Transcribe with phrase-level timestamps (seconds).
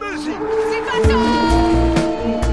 [0.00, 0.38] Muziek.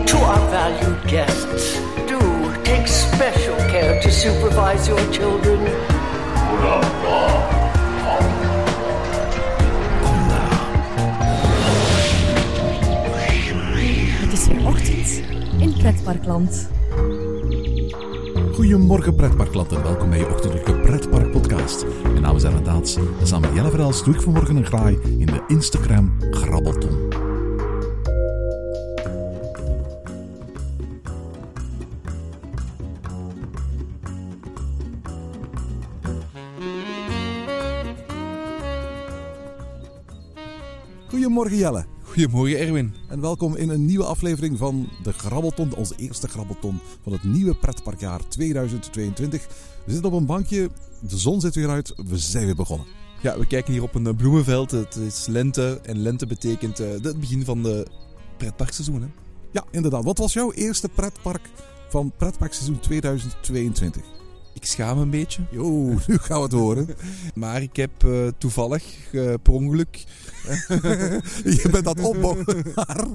[0.05, 2.19] To our valued guests, do
[2.63, 5.59] take special care to supervise your children.
[14.19, 15.21] Het is weer ochtend
[15.59, 16.69] in Pretparkland.
[18.53, 21.85] Goedemorgen pretparkland en welkom bij je ochtendelijke pretpark podcast.
[22.03, 24.99] Mijn naam is Ellen Daats en samen met Jelle Verhels doe ik vanmorgen een graai
[25.03, 27.20] in de Instagram Grabbelton.
[41.41, 42.93] Goedemorgen Jelle Goedemorgen Erwin.
[43.09, 47.55] en welkom in een nieuwe aflevering van de Grabbelton, onze eerste Grabbelton van het nieuwe
[47.55, 49.47] pretparkjaar 2022.
[49.85, 50.69] We zitten op een bankje,
[50.99, 52.87] de zon zit weer uit, we zijn weer begonnen.
[53.21, 54.71] Ja, we kijken hier op een eh, bloemenveld.
[54.71, 57.87] Het is lente en lente betekent eh, het begin van de
[58.37, 59.01] pretparkseizoen.
[59.01, 59.07] Hè?
[59.51, 60.03] Ja, inderdaad.
[60.03, 61.49] Wat was jouw eerste pretpark
[61.89, 64.03] van pretparkseizoen 2022?
[64.53, 66.87] Ik schaam me een beetje, Jo, nu gaan we het horen.
[67.33, 70.03] maar ik heb eh, toevallig, per ongeluk,
[71.61, 72.17] Je bent dat op,
[72.75, 73.07] maar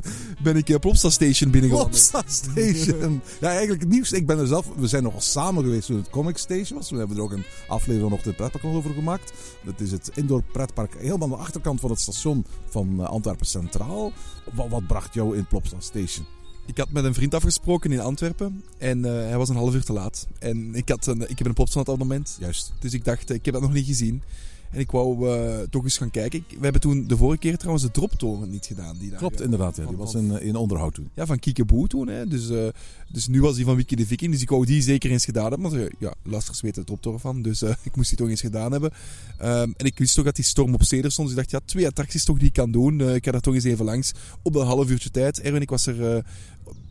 [0.43, 1.91] ben ik op Plopsa Station binnengeland.
[1.91, 3.21] Plopsa Station.
[3.41, 4.13] Ja, eigenlijk het nieuws.
[4.13, 6.91] Ik ben er zelf, we zijn nogal samen geweest toen het Comic Station was.
[6.91, 9.33] We hebben er ook een aflevering nog de pretpark over gemaakt.
[9.65, 13.47] Dat is het indoor pretpark helemaal aan de achterkant van het station van eh, Antwerpen
[13.47, 14.13] Centraal.
[14.55, 16.27] Wat, wat bracht jou in Plopsa Station?
[16.67, 19.85] Ik had met een vriend afgesproken in Antwerpen en eh, hij was een half uur
[19.85, 20.27] te laat.
[20.39, 22.73] En ik, had een, ik heb een Plopsa abonnement, Juist.
[22.79, 24.23] dus ik dacht, eh, ik heb dat nog niet gezien.
[24.71, 26.45] En ik wou eh, toch eens gaan kijken.
[26.49, 28.97] We hebben toen de vorige keer trouwens de droptoren niet gedaan.
[28.99, 29.77] Die daar, Klopt, inderdaad.
[29.77, 29.87] Ja.
[29.87, 31.11] Die was in, eh, in onderhoud toen.
[31.15, 32.09] Ja, van Kiekeboe toen.
[32.09, 32.27] Hè.
[32.27, 32.67] Dus, eh,
[33.09, 34.33] dus nu was die van Wiki de Viking.
[34.33, 35.71] Dus ik wou die zeker eens gedaan hebben.
[35.71, 37.43] Want eh, ja, luisteraars weten er toch van.
[37.43, 38.91] Dus ik moest die toch eens gedaan hebben.
[39.39, 41.29] Ehm, en ik wist toch dat die storm op Steder stond.
[41.29, 43.01] Dus ik dacht, ja, twee attracties toch die ik kan doen.
[43.01, 44.13] Ik ga daar toch eens even langs.
[44.43, 45.41] Op een half uurtje tijd.
[45.41, 46.25] Erwin, ik was er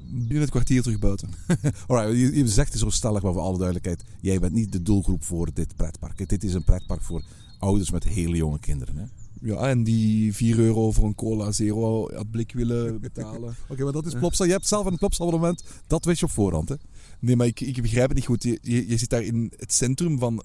[0.09, 1.29] binnen het kwartier terug buiten.
[1.87, 4.03] Alright, je, je zegt het zo stellig, maar voor alle duidelijkheid.
[4.21, 6.29] Jij bent niet de doelgroep voor dit pretpark.
[6.29, 7.23] Dit is een pretpark voor
[7.59, 8.97] ouders met hele jonge kinderen.
[8.97, 9.05] Hè?
[9.41, 13.55] Ja, en die 4 euro voor een cola zero blik willen betalen.
[13.69, 14.45] Oké, maar dat is Plopsa.
[14.45, 15.63] Je hebt zelf een Plopsa abonnement.
[15.87, 16.75] Dat wist je op voorhand, hè?
[17.19, 18.43] Nee, maar ik, ik begrijp het niet goed.
[18.43, 20.43] Je, je, je zit daar in het centrum van...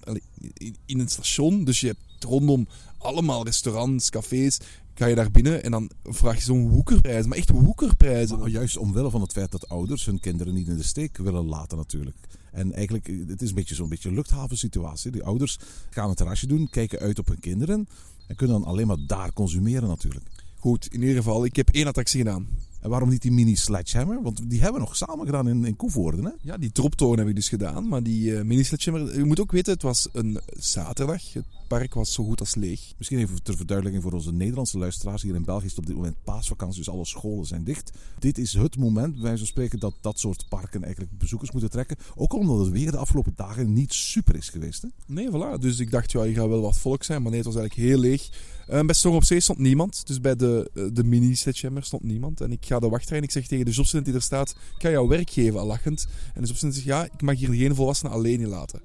[0.54, 1.64] In, in het station.
[1.64, 2.66] Dus je hebt rondom
[2.98, 4.58] allemaal restaurants, cafés.
[4.94, 7.26] Ga je daar binnen en dan vraag je zo'n woekerprijs.
[7.26, 8.38] Maar echt woekerprijzen.
[8.38, 11.44] Maar juist omwille van het feit dat ouders hun kinderen niet in de steek willen
[11.44, 12.16] laten natuurlijk.
[12.52, 15.10] En eigenlijk, het is een beetje zo'n beetje luchthavensituatie.
[15.10, 15.58] Die ouders
[15.90, 17.88] gaan een terrasje doen, kijken uit op hun kinderen.
[18.26, 20.24] En kunnen dan alleen maar daar consumeren natuurlijk.
[20.58, 22.48] Goed, in ieder geval, ik heb één attractie gedaan.
[22.80, 24.22] En waarom niet die mini sledgehammer?
[24.22, 26.30] Want die hebben we nog samen gedaan in, in Koevoorden, hè?
[26.42, 27.88] Ja, die droptoren heb ik dus gedaan.
[27.88, 29.18] Maar die eh mini sledgehammer...
[29.18, 31.32] Je moet ook weten, het was een zaterdag.
[31.32, 32.92] Het park was zo goed als leeg.
[32.98, 35.22] Misschien even ter verduidelijking voor onze Nederlandse luisteraars.
[35.22, 37.92] Hier in België is het op dit moment paasvakantie, dus alle scholen zijn dicht.
[38.18, 41.96] Dit is het moment, wijze van spreken, dat dat soort parken eigenlijk bezoekers moeten trekken.
[42.14, 44.82] Ook omdat het weer de afgelopen dagen niet super is geweest.
[44.82, 44.88] Hè?
[45.06, 45.58] Nee, voilà.
[45.60, 47.22] Dus ik dacht, ja, hier gaat wel wat volk zijn.
[47.22, 48.30] Maar nee, het was eigenlijk heel leeg.
[48.66, 50.06] Eh, bij Storm op Zee stond niemand.
[50.06, 52.40] Dus bij de, eh, de mini sledgehammer stond niemand.
[52.40, 54.50] En ik ga de wachtrij en ik zeg tegen de jobstudent die er staat...
[54.50, 56.06] Ik ga jou werk geven, al lachend.
[56.34, 58.80] En de jobstudent zegt, ja, ik mag hier geen volwassenen alleen in laten.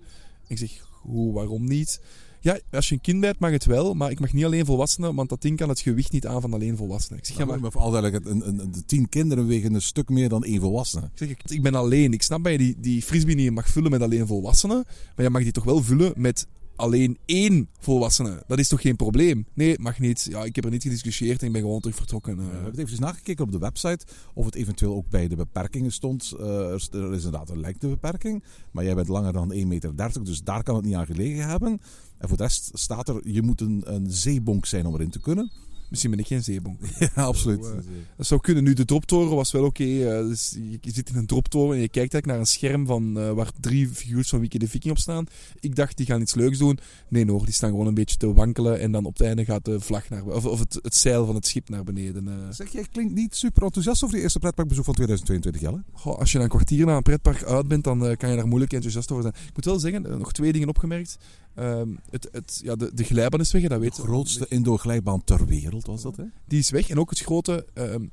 [0.47, 1.99] Ik zeg, hoe, waarom niet?
[2.41, 5.15] Ja, als je een kind bent mag het wel, maar ik mag niet alleen volwassenen,
[5.15, 7.19] want dat ding kan het gewicht niet aan van alleen volwassenen.
[7.19, 10.29] Ik zeg, ja, maar, maar voor duidelijkheid, een, een, tien kinderen wegen een stuk meer
[10.29, 11.05] dan één volwassene.
[11.05, 12.13] ik, zeg, ik- ik ben alleen.
[12.13, 14.83] Ik snap dat je die, die frisbee niet mag vullen met alleen volwassenen,
[15.15, 18.43] maar je mag die toch wel vullen met alleen één volwassene.
[18.47, 19.45] Dat is toch geen probleem?
[19.53, 20.27] Nee, mag niet.
[20.29, 22.39] Ja, ik heb er niet gediscussieerd en ik ben gewoon terug vertrokken.
[22.39, 22.45] eh.
[22.47, 26.33] We hebben even nagekeken op de website of het eventueel ook bij de beperkingen stond.
[26.39, 30.23] Eh, er is- er is inderdaad een lengtebeperking, maar jij bent langer dan 1,30 meter,
[30.23, 31.79] dus daar kan het niet aan gelegen hebben.
[32.17, 35.19] En voor de rest staat er, je moet een, een zeebonk zijn om erin te
[35.19, 35.51] kunnen.
[35.95, 36.79] Misschien ben ik geen zeebonk.
[37.15, 37.65] Ja, absoluut.
[37.65, 37.77] Zo, eh,
[38.17, 38.63] Dat zou kunnen.
[38.63, 39.83] Nu, de droptoren was wel oké.
[39.83, 42.85] eh, dus je, je zit in een droptoren en je kijkt eigenlijk naar een scherm
[42.85, 45.25] van, eh, waar drie figuurs van Wiki de Viking op staan.
[45.59, 46.79] Ik dacht, die gaan iets leuks doen.
[47.09, 48.79] Nee hoor, die staan gewoon een beetje te wankelen.
[48.79, 51.35] En dan op het einde gaat de vlag naar of, of het, het zeil van
[51.35, 52.27] het schip naar beneden.
[52.27, 52.33] eh.
[52.49, 55.83] Zeg, jij klinkt niet super enthousiast over die eerste pretparkbezoek van 2022, Jelle.
[55.93, 58.35] Goh, als je na een kwartier naar een pretpark uit bent, dan eh, kan je
[58.35, 59.35] daar moeilijk enthousiast over zijn.
[59.47, 61.17] Ik moet wel zeggen, eh, nog twee dingen opgemerkt.
[61.55, 64.01] Ehm, het, het, ja, de, de glijbaan is weg, dat De weet je.
[64.01, 66.23] grootste indoor glijbaan ter wereld was dat, hè?
[66.47, 66.89] Die is weg.
[66.89, 68.05] En ook het grote ehm,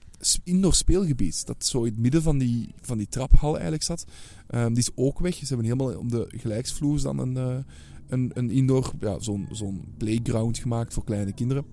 [0.44, 1.46] indoor speelgebied.
[1.46, 4.04] Dat zo in het midden van die, van die traphal eigenlijk zat.
[4.46, 5.34] Ehm, die is ook weg.
[5.34, 7.56] Ze hebben helemaal om de gelijksvloers dan een, eh,
[8.08, 11.64] een, een indoor, ja, zo'n zo'n playground gemaakt voor kleine kinderen.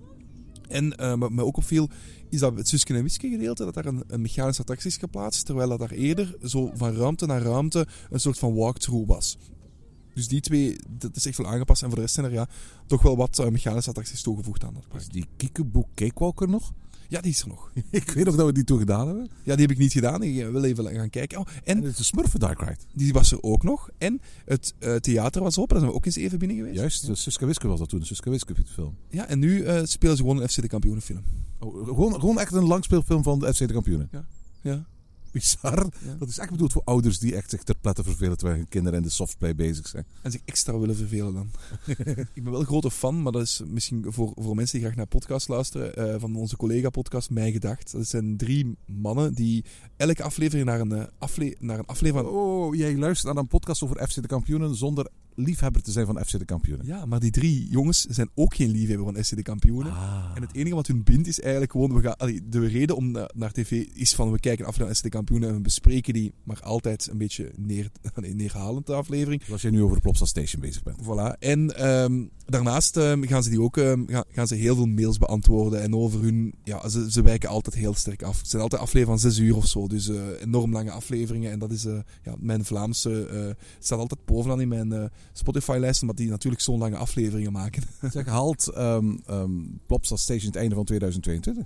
[0.68, 1.88] En eh, wat me ook opviel,
[2.28, 5.46] is dat het Suske en Wiske gedeelte, dat daar een, een mechanische attractie is geplaatst,
[5.46, 9.38] terwijl dat daar eerder zo van ruimte naar ruimte een soort van walkthrough was.
[10.14, 11.82] Dus die twee, dat is echt wel aangepast.
[11.82, 12.48] En voor de rest zijn er ja,
[12.86, 15.00] toch wel wat eh, mechanische attracties toegevoegd aan dat park.
[15.00, 16.72] Is die Kiekeboe Cakewalker nog?
[17.08, 17.72] Ja, die is er nog.
[17.90, 19.30] ik weet nog dat we die toen gedaan hebben.
[19.42, 20.22] Ja, die heb ik niet gedaan.
[20.22, 21.38] Ik wil even gaan kijken.
[21.38, 22.76] Oh, En en het is de Smurfen Dark Ride.
[22.94, 23.88] die was er ook nog.
[23.98, 25.68] En het eh, theater was open.
[25.68, 26.76] Daar zijn we ook eens even binnen geweest.
[26.76, 28.00] Juist, de Suske Wiske was dat toen.
[28.00, 28.96] De Suske Wiske film.
[29.08, 31.22] Ja, en nu eh, spelen ze gewoon een FC de kampioenenfilm.
[31.58, 34.08] Oh, gewoon, gewoon echt een langspeelfilm van de FC de kampioenen.
[34.62, 34.84] Ja.
[35.32, 35.86] Bizar.
[36.04, 36.14] Ja.
[36.18, 38.98] Dat is echt bedoeld voor ouders die echt zich ter plette vervelen terwijl hun kinderen
[38.98, 40.06] in de softplay bezig zijn.
[40.22, 41.50] En zich extra willen vervelen dan.
[42.34, 44.96] ik ben wel een grote fan, maar dat is misschien voor, voor mensen die graag
[44.96, 47.92] naar podcast luisteren, eh, van onze collega-podcast Mij Gedacht.
[47.92, 49.64] Dat zijn drie mannen die
[49.96, 52.28] elke aflevering naar een, eh, afle naar een aflevering...
[52.28, 56.24] Oh, jij luistert naar een podcast over FC de kampioenen zonder liefhebber te zijn van
[56.24, 56.86] FC de kampioenen.
[56.86, 59.92] Ja, maar die drie jongens zijn ook geen liefhebber van FC de kampioenen.
[59.92, 60.32] Ah.
[60.34, 63.10] En het enige wat hun bindt is eigenlijk gewoon, we gaan, allee, de reden om
[63.10, 66.12] na- naar tv is van we kijken af en FC de kampioenen en we bespreken
[66.12, 69.42] die, maar altijd een beetje neer, allee, neerhalend de aflevering.
[69.50, 70.96] Als jij nu over de Plopsa Station bezig bent.
[71.02, 71.38] Voilà.
[71.38, 75.18] En ehm, daarnaast ehm, gaan ze die ook ehm, gaan, gaan ze heel veel mails
[75.18, 78.38] beantwoorden en over hun, ja, ze, ze wijken altijd heel sterk af.
[78.38, 81.50] Het zijn altijd afleveringen van zes uur of zo, dus eh, enorm lange afleveringen.
[81.50, 86.00] En dat is, eh, ja, mijn Vlaamse eh, staat altijd bovenaan in mijn eh, Spotify-lijst,
[86.00, 87.82] omdat die natuurlijk zo'n lange afleveringen maken.
[88.10, 89.50] Zeg, haalt ehm ehm,
[89.86, 91.64] Plopsa Station het einde van 2022?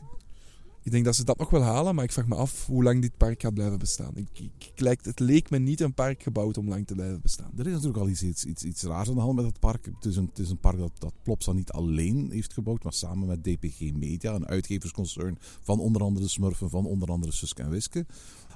[0.85, 3.01] Ik denk dat ze dat nog wel halen, maar ik vraag me af hoe lang
[3.01, 4.17] dit park gaat blijven bestaan.
[4.17, 7.51] Ik, ik, het leek me niet een park gebouwd om lang te blijven bestaan.
[7.57, 9.85] Er is natuurlijk al iets, iets, iets, raars aan de hand met het park.
[9.85, 12.93] Het is een, het is een park dat, dat Plopsa niet alleen heeft gebouwd, maar
[12.93, 17.63] samen met DPG Media, een uitgeversconcern van onder andere de Smurfen, van onder andere Suske
[17.63, 18.07] en Wiske.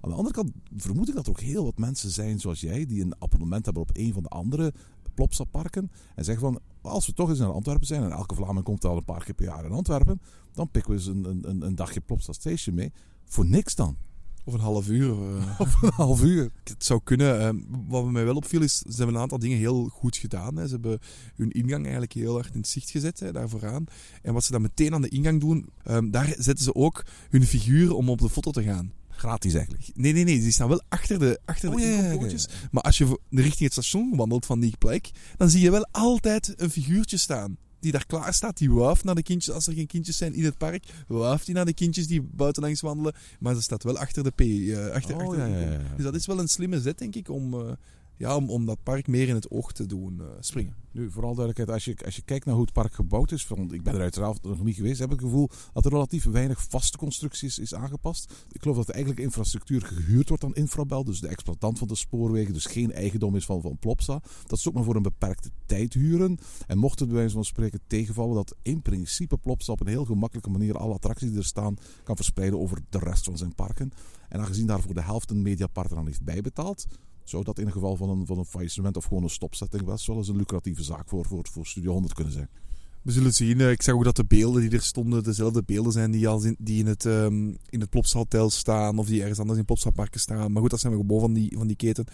[0.00, 2.86] Aan de andere kant vermoed ik dat er ook heel wat mensen zijn zoals jij,
[2.86, 4.72] die een abonnement hebben op een van de andere
[5.18, 5.90] Plopsa-parken.
[6.14, 8.96] En zeggen van, als we toch eens naar Antwerpen zijn, en elke Vlaming komt al
[8.96, 10.20] een paar keer per jaar in Antwerpen,
[10.52, 12.92] dan pikken we eens een, een- een, dagje Plopsa Station mee.
[13.24, 13.96] Voor niks dan.
[14.44, 15.10] Of een half uur.
[15.12, 15.60] eh.
[15.64, 16.50] Of een half uur.
[16.64, 17.40] Het zou kunnen.
[17.40, 17.56] ehm,
[17.88, 20.56] wat mij wel opviel is, ze hebben een aantal dingen heel goed gedaan.
[20.56, 20.64] Hè.
[20.66, 20.98] Ze hebben
[21.34, 23.84] hun ingang eigenlijk heel hard in het zicht gezet, hè, daar vooraan.
[24.22, 27.44] En wat ze dan meteen aan de ingang doen, ehm, daar zetten ze ook hun
[27.44, 28.92] figuren om op de foto te gaan.
[29.18, 29.90] Gratis eigenlijk.
[29.94, 32.36] Nee, nee, nee, die staan wel achter de, achter Oh, de ja, ja, ja.
[32.70, 36.52] Maar als je richting het station wandelt van die plek, dan zie je wel altijd
[36.56, 37.56] een figuurtje staan.
[37.80, 39.54] Die daar klaar staat, die wuift naar de kindjes.
[39.54, 42.80] Als er geen kindjes zijn in het park, wuift die naar de kindjes die buitenlangs
[42.80, 43.14] wandelen.
[43.40, 44.40] Maar ze staat wel achter de P.
[44.40, 45.78] eh, achter, Oh, achter de.
[45.96, 47.72] Dus dat is wel een slimme zet, denk ik, om, eh,
[48.18, 50.74] ja, om, om dat park meer in het oog te doen eh, springen.
[50.92, 53.72] Nu, vooral duidelijkheid, als je, als je kijkt naar hoe het park gebouwd is, van,
[53.72, 56.64] ik ben er uiteraard nog niet geweest, heb ik het gevoel dat er relatief weinig
[56.68, 58.32] vaste constructies is aangepast.
[58.50, 61.94] Ik geloof dat de eigenlijke infrastructuur gehuurd wordt aan Infrabel, dus de exploitant van de
[61.94, 64.22] spoorwegen, dus geen eigendom is van, van Plopsa.
[64.46, 66.38] Dat ze ook maar voor een beperkte tijd huren.
[66.66, 70.50] En mocht het bij van spreken tegenvallen, dat in principe Plopsa op een heel gemakkelijke
[70.50, 73.92] manier alle attracties die er staan kan verspreiden over de rest van zijn parken.
[74.28, 76.86] En aangezien daarvoor de helft een mediapartner aan heeft bijbetaald,
[77.28, 80.06] zou dat in het geval van een, van een faillissement of gewoon een stopzetting best
[80.06, 82.48] wel eens een lucratieve zaak voor, voor, voor Studio 100 kunnen zijn.
[83.08, 83.60] We zullen zien.
[83.60, 86.44] Eh, Ik zag ook dat de beelden die er stonden dezelfde beelden zijn die, al
[86.44, 89.64] in, die in het, ehm in het Plopsa Hotel staan of die ergens anders in
[89.64, 90.52] Plopsa Parken staan.
[90.52, 92.04] Maar goed, dat zijn we gewoon van die, van die keten.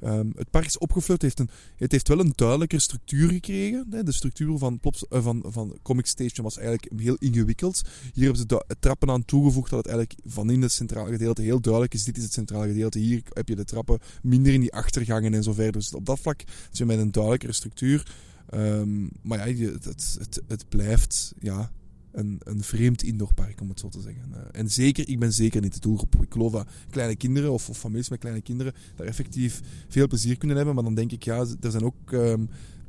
[0.00, 1.22] Ehm, het park is opgevuld.
[1.22, 3.86] Heeft, een, het heeft wel een duidelijker structuur gekregen.
[3.90, 4.02] Hè.
[4.02, 7.82] De structuur van, Plops, eh, van, van Comic Station was eigenlijk heel ingewikkeld.
[8.12, 11.42] Hier hebben ze du- trappen aan toegevoegd dat het eigenlijk van in het centrale gedeelte
[11.42, 12.04] heel duidelijk is.
[12.04, 12.98] Dit is het centrale gedeelte.
[12.98, 15.72] Hier heb je de trappen minder in die achtergangen en zo verder.
[15.72, 18.26] Dus op dat vlak zijn we met een duidelijkere structuur.
[18.48, 21.70] Ehm, maar ja, het, het, blijft ja,
[22.12, 24.34] een, een vreemd indoorpark, om het zo te zeggen.
[24.34, 26.22] Eh, en zeker, ik ben zeker niet de doelgroep.
[26.22, 30.38] Ik geloof dat kleine kinderen of, of families met kleine kinderen daar effectief veel plezier
[30.38, 30.74] kunnen hebben.
[30.74, 32.44] Maar dan denk ik, ja, er zijn ook ehm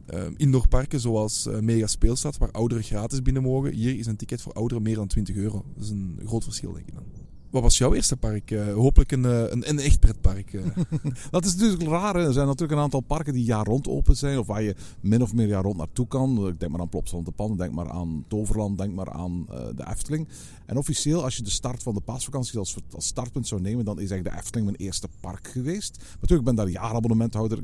[0.06, 3.74] ehm, indoorparken zoals eh, Mega Speelstad, waar ouderen gratis binnen mogen.
[3.74, 5.66] Hier is een ticket voor ouderen meer dan 20 euro.
[5.76, 7.04] Dat is een groot verschil, denk ik dan.
[7.50, 8.52] Wat was jouw eerste park?
[8.52, 10.54] Eh, hopelijk een, eh, een, een echt pretpark.
[10.54, 10.62] eh.
[11.32, 12.16] Dat is natuurlijk raar.
[12.16, 14.40] Er zijn natuurlijk een aantal parken die jaar rond open zijn.
[14.40, 16.48] Of waar je min of meer jaar rond naartoe kan.
[16.48, 17.58] Ik denk maar aan Plopsaland de Pan.
[17.58, 18.78] Denk maar aan Toverland.
[18.78, 20.28] Denk maar aan de Efteling.
[20.66, 23.86] En officieel, als je de start van de paasvakantie als, als startpunt zou nemen.
[23.86, 25.98] Dan is eigenlijk de Efteling mijn eerste park geweest.
[26.14, 27.60] Natuurlijk, ik ben daar jaarabonnementhouder.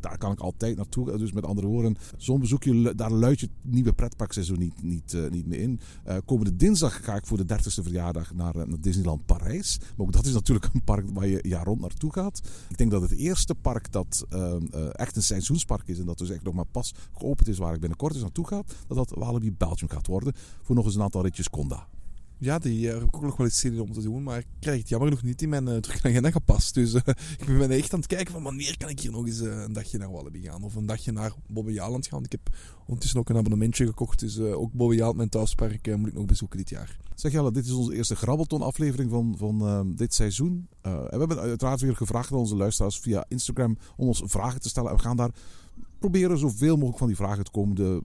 [0.00, 1.18] Daar kan ik altijd naartoe.
[1.18, 5.46] Dus met andere woorden, zo'n bezoekje, daar luidt je het nieuwe pretparkseizoen niet, niet, niet
[5.46, 5.80] meer in.
[6.24, 9.78] Komende dinsdag ga ik voor de 30ste verjaardag naar, naar Disneyland Parijs.
[9.96, 12.40] Maar ook dat is natuurlijk een park waar je jaar rond naartoe gaat.
[12.68, 16.18] Ik denk dat het eerste park dat ehm, eh, echt een seizoenspark is en dat
[16.18, 19.10] dus echt nog maar pas geopend is waar ik binnenkort eens naartoe ga, dat dat
[19.10, 21.86] Walibi Belgium gaat worden voor nog eens een aantal ritjes Conda.
[22.40, 24.38] Ja, die eh, heb ik ook nog wel eens zin in om te doen, maar
[24.38, 26.74] ik krijg het jammer nog niet in mijn uh, terugagenda gepast.
[26.74, 27.00] Dus uh,
[27.46, 29.98] ik ben echt aan het kijken van wanneer kan ik hier nog eens een dagje
[29.98, 30.62] naar Walibi gaan.
[30.62, 32.24] Of een dagje naar Bobbejaanland gaan.
[32.24, 32.40] Ik heb
[32.86, 36.58] ondertussen ook een abonnementje gekocht, dus uh, ook Bobbejaanland, mijn thuispark, moet ik nog bezoeken
[36.58, 36.96] dit jaar.
[37.14, 40.68] Zeg Jelle, dit is onze eerste Grabbelton aflevering van, van dit seizoen.
[40.80, 44.68] En we hebben uiteraard weer gevraagd aan onze luisteraars via Instagram om ons vragen te
[44.68, 44.90] stellen.
[44.90, 45.30] En we gaan daar
[45.98, 48.02] proberen zoveel mogelijk van die vragen het komende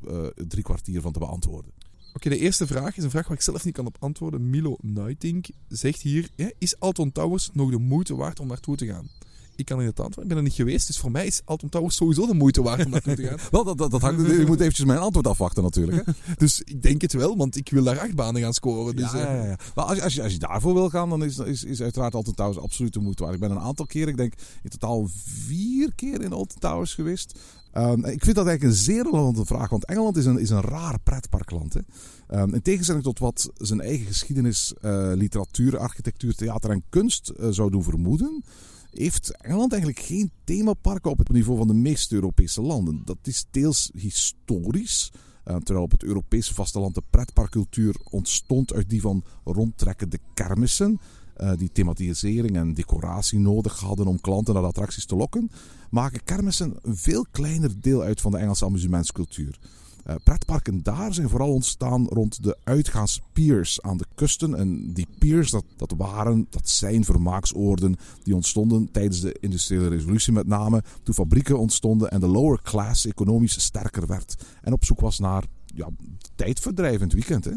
[0.47, 1.71] drie kwartier van te beantwoorden.
[2.13, 4.49] Oké, de eerste vraag is een vraag waar ik zelf niet kan op antwoorden.
[4.49, 9.07] Milo Nuitink zegt hier: Is Alton Towers nog de moeite waard om naartoe te gaan?
[9.55, 11.69] Ik kan in het antwoord, ik ben er niet geweest, dus voor mij is Alton
[11.69, 13.37] Towers sowieso de moeite waard om naartoe te gaan.
[13.51, 16.05] Wel, dat, dat, dat hangt, je moet eventjes mijn antwoord afwachten natuurlijk.
[16.05, 16.11] Hè?
[16.37, 18.95] Dus ik denk het wel, want ik wil daar acht banen gaan scoren.
[18.95, 19.57] Dus, ja, eh, ja, ja, ja.
[19.75, 22.15] Maar als, je- als, je, als je daarvoor wil gaan, dan is, is, is uiteraard
[22.15, 23.35] Alton Towers absoluut de moeite waard.
[23.35, 27.39] Ik ben een aantal keren, ik denk in totaal vier keer in Alton Towers geweest.
[27.73, 30.61] Ehm, ik vind dat eigenlijk een zeer relevante vraag, want Engeland is een, is een
[30.61, 31.73] raar pretparkland.
[31.73, 31.79] Hè?
[32.27, 37.47] Ehm, in tegenstelling tot wat zijn eigen geschiedenis, eh, literatuur, architectuur, theater en kunst eh,
[37.49, 38.43] zou doen vermoeden,
[38.91, 43.01] heeft Engeland eigenlijk geen themaparken op het niveau van de meeste Europese landen.
[43.05, 45.11] Dat is deels historisch.
[45.43, 50.99] eh, terwijl op het Europese vasteland de pretparkcultuur ontstond uit die van rondtrekkende kermissen.
[51.35, 55.51] Eh, die thematisering en decoratie nodig hadden om klanten naar attracties te lokken.
[55.89, 59.59] Maken kermissen een veel kleiner deel uit van de Engelse amusementscultuur.
[60.03, 64.55] Eh, pretparken daar zijn vooral ontstaan rond de uitgaanspiers aan de kusten.
[64.55, 70.33] En die piers, dat, dat waren, dat zijn vermaaksoorden die ontstonden tijdens de industriële revolutie
[70.33, 70.83] met name.
[71.03, 74.43] Toen fabrieken ontstonden en de lower class economisch sterker werd.
[74.61, 75.43] En op zoek was naar
[75.75, 75.89] ja,
[76.35, 77.45] het weekend.
[77.45, 77.53] Hè.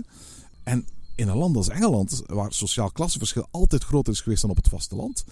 [0.62, 0.86] En
[1.16, 4.68] in een land als Engeland, waar sociaal klassenverschil altijd groter is geweest dan op het
[4.68, 5.24] vasteland,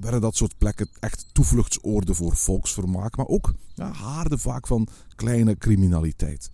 [0.00, 5.56] werden dat soort plekken echt toevluchtsoorden voor volksvermaak, maar ook ja, haarden vaak van kleine
[5.56, 6.50] criminaliteit.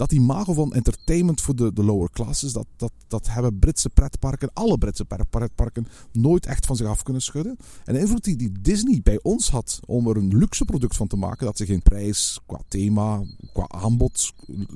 [0.00, 4.50] Dat imago van entertainment voor de, de lower classes, dat, dat, dat hebben Britse pretparken,
[4.52, 7.56] alle Britse pre- pretparken, nooit echt van zich af kunnen schudden.
[7.84, 11.06] En de invloed die, die Disney bij ons had om er een luxe product van
[11.06, 14.32] te maken, dat zich in prijs, qua thema, qua aanbod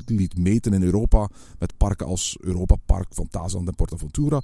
[0.07, 1.29] liet meten in Europa,
[1.59, 4.43] met parken als Europa Park, Fantasyland en Portaventura,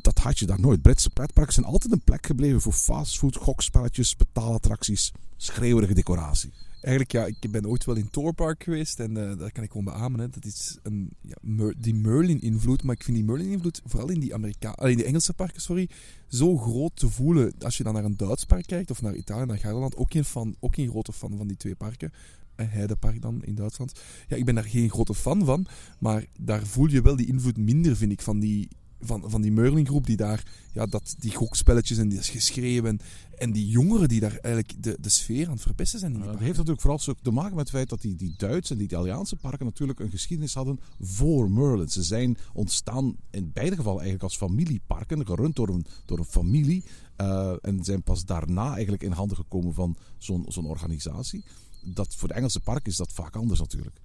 [0.00, 0.82] dat had je daar nooit.
[0.82, 6.52] Britse pretparken zijn altijd een plek gebleven voor fastfood, gokspelletjes, betaalattracties, schreeuwerige decoratie.
[6.80, 9.70] Eigenlijk, ja, ik ben ooit wel in Thor Park geweest en eh dat kan ik
[9.70, 10.30] gewoon beamen.
[10.30, 14.70] Dat is een, ja, die Merlin-invloed, maar ik vind die Merlin-invloed, vooral in die, Amerika
[14.70, 15.88] ah, in die Engelse parken, sorry,
[16.28, 17.54] zo groot te voelen.
[17.58, 20.24] Als je dan naar een Duits park kijkt, of naar Italië, naar Gelderland, ook geen,
[20.24, 22.12] fan, ook geen grote fan van die twee parken.
[22.56, 24.00] Een Heidepark dan in Duitsland.
[24.28, 25.66] Ja, ik ben daar geen grote fan van,
[25.98, 28.68] maar daar voel je wel die invloed minder, vind ik, van die,
[29.06, 33.00] van, van die Merlin-groep die daar, ja, dat, die gokspelletjes en die geschreeuw en,
[33.38, 36.12] en die jongeren die daar eigenlijk de, de sfeer aan het verpesten zijn.
[36.12, 38.72] In die Dat heeft natuurlijk vooral te maken met het feit dat die, die Duitse
[38.72, 41.88] en die Italiaanse parken natuurlijk een geschiedenis hadden voor Merlin.
[41.88, 46.84] Ze zijn ontstaan in beide gevallen eigenlijk als familieparken, gerund door een, door een familie.
[47.16, 51.44] eh, en zijn pas daarna eigenlijk in handen gekomen van zo'n zo'n organisatie.
[51.84, 54.00] Dat, voor de Engelse parken is dat vaak anders natuurlijk.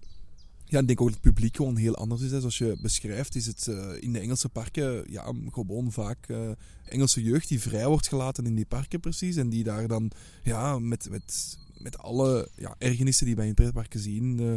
[0.72, 2.32] Ja, ik denk ook dat het publiek gewoon heel anders is.
[2.32, 2.40] Hè.
[2.40, 6.50] Zoals je beschrijft, is het eh, in de Engelse parken ja, gewoon vaak eh,
[6.86, 9.36] Engelse jeugd die vrij wordt gelaten in die parken precies.
[9.36, 10.12] En die daar dan
[10.44, 14.56] ja, met, met, met alle ja, ergernissen die wij in pretparken zien, eh,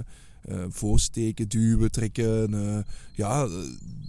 [0.68, 2.82] voorsteken, duwen, trekken, eh,
[3.12, 3.50] ja, eh,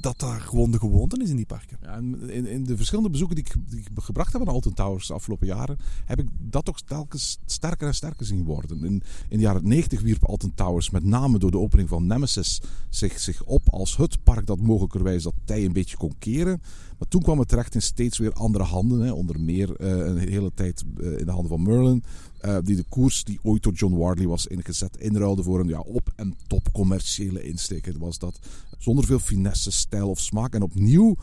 [0.01, 1.77] dat daar gewoon de gewoonte is in die parken.
[1.81, 1.95] Ja,
[2.27, 5.77] in, in de verschillende bezoeken die ik, gebracht heb aan Alton Towers de afgelopen jaren,
[6.05, 8.83] heb ik dat toch telkens sterker en sterker zien worden.
[8.83, 12.61] In, in de jaren 90 wierp Alton Towers, met name door de opening van Nemesis,
[12.89, 16.61] zich, zich op als het park dat mogelijkerwijs dat tij een beetje kon keren.
[16.97, 18.99] Maar toen kwam het terecht in steeds weer andere handen.
[18.99, 19.11] Hè.
[19.11, 22.03] Onder meer eh, een hele tijd eh, in de handen van Merlin.
[22.45, 25.79] Eh, die de koers die ooit door John Wardley was ingezet inruilde voor een ja,
[25.79, 27.85] op- en top commerciële insteek.
[27.85, 28.39] Het was dat
[28.77, 30.53] zonder veel finesse, stijl of smaak.
[30.53, 31.15] En opnieuw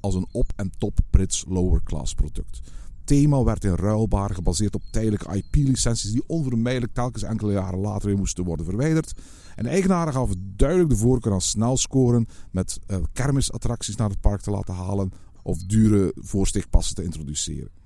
[0.00, 2.60] als een op- en top Brits lower class product.
[3.04, 8.44] Thema werd inruilbaar, gebaseerd op tijdelijke IP-licenties die onvermijdelijk telkens enkele jaren later weer moesten
[8.44, 9.12] worden verwijderd.
[9.56, 14.40] En eigenaren gaven duidelijk de voorkeur aan snel scoren met eh, kermisattracties naar het park
[14.40, 15.12] te laten halen
[15.42, 17.81] of dure voorsteekpassen te introduceren.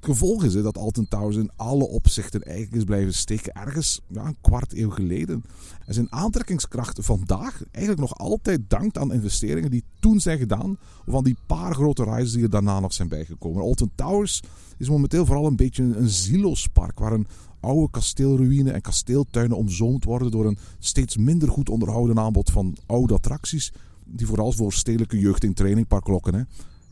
[0.00, 4.24] Het gevolg is dat Alton Towers in alle opzichten eigenlijk is blijven steken ergens ja,
[4.24, 5.44] een kwart eeuw geleden.
[5.86, 10.78] En zijn aantrekkingskracht vandaag eigenlijk nog altijd dankt aan investeringen die toen zijn gedaan.
[11.06, 13.62] Of aan die paar grote rides die er daarna nog zijn bijgekomen.
[13.62, 14.42] Alton Towers
[14.76, 17.26] is momenteel vooral een beetje een, zieloospark waar een
[17.60, 23.14] oude kasteelruïne en kasteeltuinen omzoomd worden door een steeds minder goed onderhouden aanbod van oude
[23.14, 23.72] attracties.
[24.04, 26.34] Die vooral voor stedelijke jeugd in training park lokken.
[26.34, 26.42] Hè.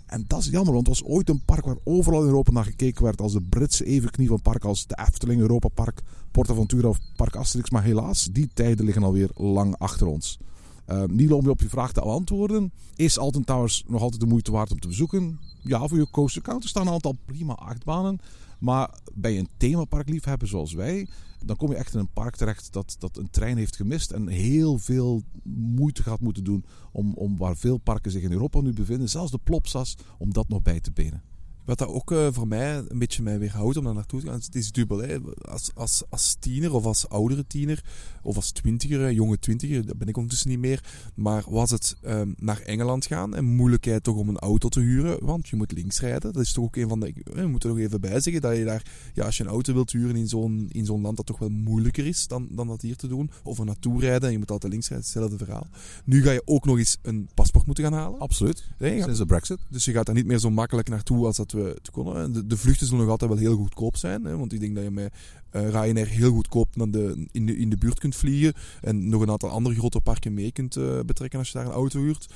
[0.09, 2.65] En dat is jammer, want het was ooit een park waar overal in Europa naar
[2.65, 6.99] gekeken werd als de Britse evenknie van parken als de Efteling, Europa Park, PortAventura of
[7.17, 7.71] Park Asterix.
[7.71, 10.38] Maar helaas, die tijden liggen alweer lang achter ons.
[10.87, 12.73] Uh, Nielo, om je op je vraag te antwoorden.
[12.97, 15.38] Is Alton Towers nog altijd de moeite waard om te bezoeken?
[15.62, 16.62] Ja, voor je coaster count.
[16.62, 18.21] Er staan een aantal prima achtbanen.
[18.59, 18.99] Maar
[19.33, 21.09] je een themaparkliefhebber zoals wij,
[21.45, 24.29] dan kom je echt in een park terecht dat, dat een trein heeft gemist en
[24.29, 25.23] heel veel
[25.55, 29.31] moeite gaat moeten doen om, om waar veel parken zich in Europa nu bevinden, zelfs
[29.31, 31.23] de Plopsas, om dat nog bij te benen.
[31.69, 34.35] Wat dat ook eh, voor mij een beetje mij weerhoudt om daar naartoe te gaan,
[34.35, 34.99] het is dubbel.
[34.99, 35.19] Hè.
[35.49, 37.85] Als, als, als tiener of als oudere tiener,
[38.28, 40.85] of als twintiger, jonge twintiger, dat ben ik ondertussen niet meer.
[41.14, 45.25] Maar was het ehm, naar Engeland gaan en moeilijkheid toch om een auto te huren,
[45.25, 46.32] want je moet links rijden.
[46.32, 47.12] Dat is toch ook een van de.
[47.25, 48.82] We moeten er nog even bij zeggen dat je daar,
[49.14, 51.49] ja, als je een auto wilt huren in zo'n, in zo'n land, dat toch wel
[51.49, 53.30] moeilijker is dan, dan dat hier te doen.
[53.42, 55.66] Of er naartoe rijden en je moet altijd links rijden, hetzelfde verhaal.
[56.04, 58.20] Nu ga je ook nog eens een paspoort moeten gaan halen.
[58.20, 58.64] Absoluut.
[58.78, 59.58] Nee, Sinds de Brexit.
[59.68, 62.23] dus je gaat daar niet meer zo makkelijk naartoe als dat we te konden.
[62.23, 64.25] En De, de vluchten zullen nog altijd wel heel goedkoop zijn.
[64.25, 65.12] Hè, want ik denk dat je met
[65.50, 68.55] eh Ryanair heel goedkoop naar de, in, de, in de buurt kunt vliegen.
[68.81, 71.73] En nog een aantal andere grote parken mee kunt eh, betrekken als je daar een
[71.73, 72.26] auto huurt.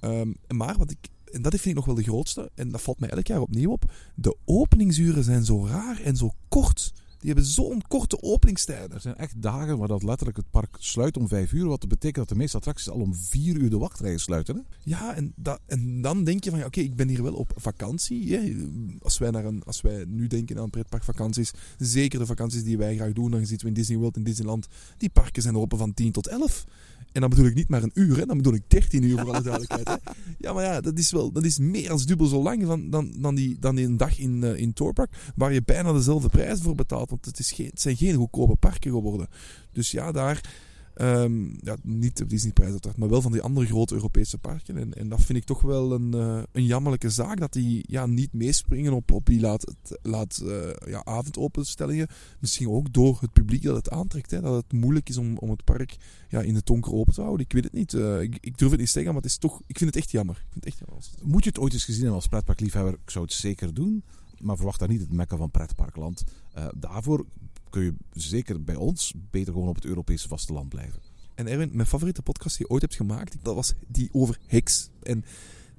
[0.00, 0.98] Ehm, maar wat ik,
[1.32, 3.70] en dat vind ik nog wel de grootste, en dat valt mij elk jaar opnieuw
[3.70, 3.92] op.
[4.14, 6.92] De openingsuren zijn zo raar en zo kort.
[7.22, 8.92] Die hebben zo'n korte openingstijden.
[8.92, 11.66] Er zijn echt dagen waar dat letterlijk het park sluit om vijf uur.
[11.66, 14.56] Wat betekent dat de meeste attracties al om vier uur de wachtrijen sluiten.
[14.56, 14.62] Hè?
[14.82, 17.52] Ja, en, dat, en dan denk je van, ja, oké, ik ben hier wel op
[17.56, 18.36] vakantie.
[18.36, 18.54] Hè.
[19.02, 22.96] Als, wij naar een, als wij nu denken aan pretparkvakanties, zeker de vakanties die wij
[22.96, 24.66] graag doen, dan zitten we in Disney World, in Disneyland.
[24.96, 26.64] Die parken zijn open van 10 tot 11.
[27.12, 28.26] En dan bedoel ik niet maar een uur, hè.
[28.26, 29.88] dan bedoel ik 13 uur voor alle duidelijkheid.
[29.88, 30.12] Hè.
[30.38, 33.12] Ja, maar ja, dat is, wel, dat is meer dan dubbel zo lang van, dan,
[33.18, 36.60] dan, die, dan die een dag in, eh, in Tourpark, waar je bijna dezelfde prijs
[36.60, 37.10] voor betaalt.
[37.10, 39.28] Want het, is geen, het zijn geen goedkope parken geworden.
[39.72, 40.70] Dus ja, daar...
[40.94, 44.76] Ehm, ja, niet de Disneyprijs uiteraard, maar wel van die andere grote Europese parken.
[44.76, 48.06] En, en dat vind ik toch wel een, eh, een jammerlijke zaak, dat die ja,
[48.06, 52.08] niet meespringen op, op die laat, laat, eh, ja, avondopenstellingen.
[52.40, 54.30] Misschien ook door het publiek dat het aantrekt.
[54.30, 55.96] Hè, dat het moeilijk is om, om het park
[56.28, 57.46] ja, in de donker open te houden.
[57.46, 57.94] Ik weet het niet.
[57.94, 60.10] Eh, ik, ik durf het niet zeggen, maar het is toch, ik vind het echt
[60.10, 60.36] jammer.
[60.36, 61.04] Ik vind het echt jammer.
[61.22, 62.92] Moet je het ooit eens gezien hebben als pretparkliefhebber?
[62.92, 64.04] Ik zou het zeker doen.
[64.40, 66.24] Maar verwacht daar niet het mekka van pretparkland.
[66.76, 67.26] Daarvoor
[67.72, 71.00] kun je zeker bij ons beter gewoon op het Europese vasteland blijven.
[71.34, 74.90] En Erwin, mijn favoriete podcast die je ooit hebt gemaakt, dat was die over Heks.
[75.02, 75.24] En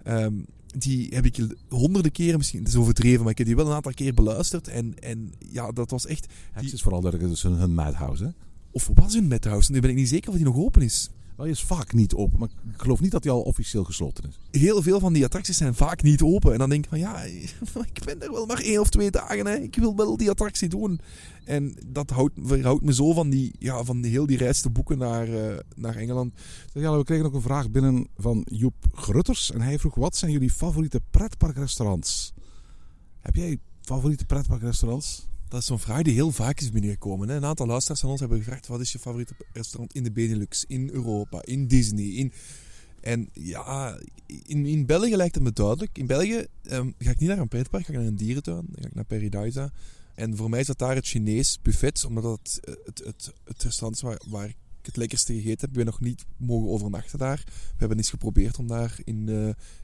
[0.04, 0.34] ehm,
[0.78, 3.74] die heb ik honderden keren, misschien, het is overdreven, maar ik heb die wel een
[3.74, 4.68] aantal keer beluisterd.
[4.68, 6.28] En, en ja, dat was echt...
[6.60, 8.24] Die- is vooral dat dus hun, hun madhouse.
[8.24, 8.30] Hè?
[8.72, 9.72] Of was hun Madhouse?
[9.72, 11.10] Nu ben ik niet zeker of die nog open is.
[11.36, 14.60] Wel, is vaak niet open, maar ik geloof niet dat die al officieel gesloten is.
[14.62, 16.54] Heel veel van die attracties zijn vaak niet open.
[16.54, 17.22] En dan denk ik van ja,
[17.94, 19.46] ik ben er wel maar één of twee dagen.
[19.46, 19.56] Hè.
[19.56, 21.00] Ik wil wel die attractie doen.
[21.44, 24.98] En dat houdt, me zo van, die, ja, van die, heel die reis te boeken
[24.98, 26.34] naar, eh, naar Engeland.
[26.74, 29.52] Jelle, we kregen ook een vraag binnen van Joep Grutters.
[29.52, 32.34] En hij vroeg, wat zijn jullie favoriete pretparkrestaurants?
[33.20, 35.28] Heb jij favoriete pretparkrestaurants?
[35.54, 37.30] Dat is zo'n vraag die heel vaak is binnengekomen.
[37.30, 37.36] Hè.
[37.36, 40.66] Een aantal luisteraars van ons hebben gevraagd: wat is je favoriete restaurant in de Benelux,
[40.68, 42.06] in Europa, in Disney?
[42.06, 42.34] In...
[43.02, 44.00] En ja,
[44.46, 45.98] in, in België lijkt het me duidelijk.
[45.98, 48.88] In België ehm, ga ik niet naar een pretpark, ga ik naar een dierentuin, ga
[48.88, 49.72] ik naar Paradisa.
[50.16, 53.64] En voor mij is dat daar het Chinees buffet, omdat dat het, het, het, het
[53.64, 55.70] restaurant is waar, waar ik het lekkerste gegeten heb.
[55.70, 57.44] Ik ben nog niet mogen overnachten daar.
[57.46, 59.36] We hebben eens geprobeerd om daar in, eh,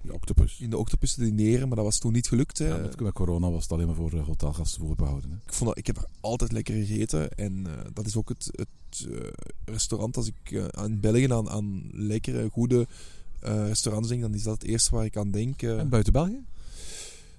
[0.02, 0.60] De octopus.
[0.60, 2.58] in de octopus te dineren, maar dat was toen niet gelukt.
[2.58, 5.30] Ja, met, met corona was het alleen maar voor eh, hotelgasten voorbehouden.
[5.30, 5.36] Hè?
[5.46, 7.32] Ik, vond dat, ik heb er altijd lekker gegeten.
[7.32, 9.28] En eh, dat is ook het, het eh,
[9.66, 10.18] restaurant.
[10.18, 12.88] Als ik eh, aan België aan, aan lekkere, goede
[13.40, 15.62] eh, restaurants denk, dan is dat het eerste waar ik aan denk.
[15.62, 15.80] eh.
[15.80, 16.44] En buiten België?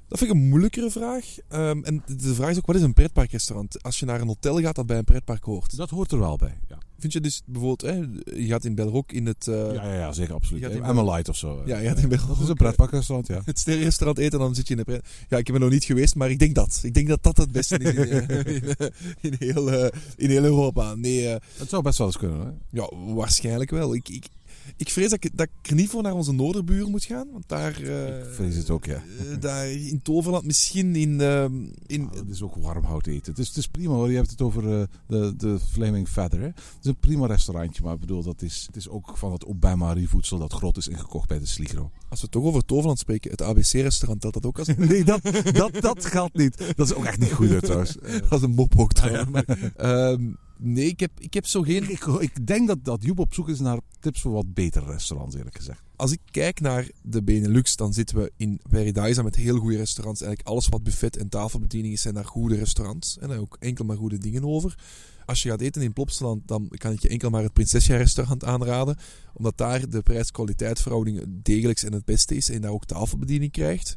[0.09, 1.37] dat vind ik een moeilijkere vraag.
[1.49, 3.83] Ehm, en de- de vraag is ook, wat is een pretparkrestaurant?
[3.83, 5.77] Als je naar een hotel gaat dat bij een pretpark hoort.
[5.77, 6.59] Dat hoort er wel bij.
[6.68, 8.05] Ja, Vind je dus bijvoorbeeld, hè,
[8.37, 9.47] je gaat in België ook in het...
[9.47, 10.63] eh, ja, ja, ja zeker, absoluut.
[10.63, 11.63] je gaat in Emma Light of zo.
[11.67, 13.41] Ja, je gaat in België Dat is een eh, pretparkrestaurant, ja.
[13.45, 15.07] het sterrenrestaurant eten, dan zit je in een pret.
[15.29, 16.81] Ja, ik heb er nog niet geweest, maar ik denk dat.
[16.83, 18.87] Ik denk dat dat het beste is in, eh, in, eh,
[19.21, 20.95] in heel, eh, in heel Europa.
[20.95, 22.41] Nee, eh, Het zou best wel eens kunnen.
[22.41, 22.51] Hè?
[22.81, 23.95] Ja, waarschijnlijk wel.
[23.95, 24.25] Ik, ik,
[24.77, 27.29] ik vrees dat ik, dat ik er niet voor naar onze noorderburen moet gaan.
[27.33, 27.83] Want daar...
[27.83, 28.94] eh, Ik vrees het ook, ja.
[28.94, 31.20] eh, daar in Toverland, misschien in...
[31.20, 31.53] ehm,
[31.87, 33.31] in Ah, het is ook warm hout eten.
[33.33, 34.11] Het is, het is prima hoor.
[34.11, 36.40] Je hebt het over eh, de, de Flaming Feather.
[36.40, 36.46] Hè?
[36.46, 39.44] Het is een prima restaurantje, maar ik bedoel, dat is, het is ook van het
[39.44, 41.90] Obama voedsel dat groot is ingekocht bij de Sligro.
[42.09, 45.20] als we toch over Toverland spreken, het ABC-restaurant telt dat ook als, Nee, dat,
[45.53, 46.59] dat, dat geldt niet.
[46.77, 47.99] Dat is ook echt niet goed hè, trouwens.
[48.01, 49.31] Eh, als een mop ook Ah, trouwens.
[49.31, 49.44] Maar,
[50.61, 51.90] nee, ik heb, ik heb zo geen...
[51.90, 55.37] ik, ik denk dat, dat Joep op zoek is naar tips voor wat betere restaurants,
[55.37, 55.83] eerlijk gezegd.
[55.96, 60.20] Als ik kijk naar de Benelux, dan zitten we in Paradise met heel goede restaurants.
[60.20, 63.18] Eigenlijk alles wat buffet en tafelbediening is, zijn daar goede restaurants.
[63.18, 64.79] En daar ook enkel maar goede dingen over.
[65.25, 68.44] Als je gaat eten in Plopsaland, dan kan ik je enkel maar het Prinsesja restaurant
[68.44, 68.96] aanraden.
[69.33, 72.51] Omdat daar de prijs-kwaliteit verhouding het degelijkst en het beste is.
[72.51, 73.96] En daar ook tafelbediening krijgt.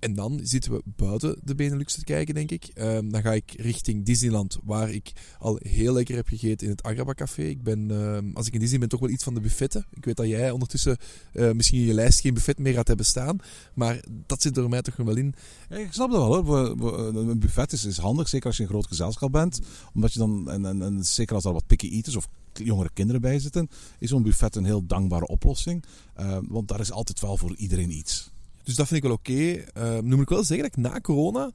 [0.00, 2.64] En dan zitten we buiten de Benelux te kijken, denk ik.
[2.74, 6.82] Ehm, dan ga ik richting Disneyland, waar ik al heel lekker heb gegeten in het
[6.82, 7.42] Agrabah Café.
[7.42, 9.86] Ik ben, ehm, als ik in Disney ben, toch wel iets van de buffetten.
[9.92, 10.96] Ik weet dat jij ondertussen
[11.32, 13.38] eh, misschien in je lijst geen buffet meer gaat hebben staan.
[13.74, 15.34] Maar dat zit er mij toch wel in.
[15.68, 16.76] Ik snap dat wel hoor.
[16.78, 19.60] We- Een buffet is, is handig, zeker als je een groot gezelschap bent.
[19.94, 23.38] Omdat je dan, en, en, zeker als er wat picky eaters of jongere kinderen bij
[23.38, 25.84] zitten, is zo'n buffet een heel dankbare oplossing.
[26.14, 28.30] Eh, want daar is altijd wel voor iedereen iets.
[28.62, 29.64] Dus dat vind ik wel oké.
[29.74, 31.50] Eh, nu moet ik wel zeggen dat ik na corona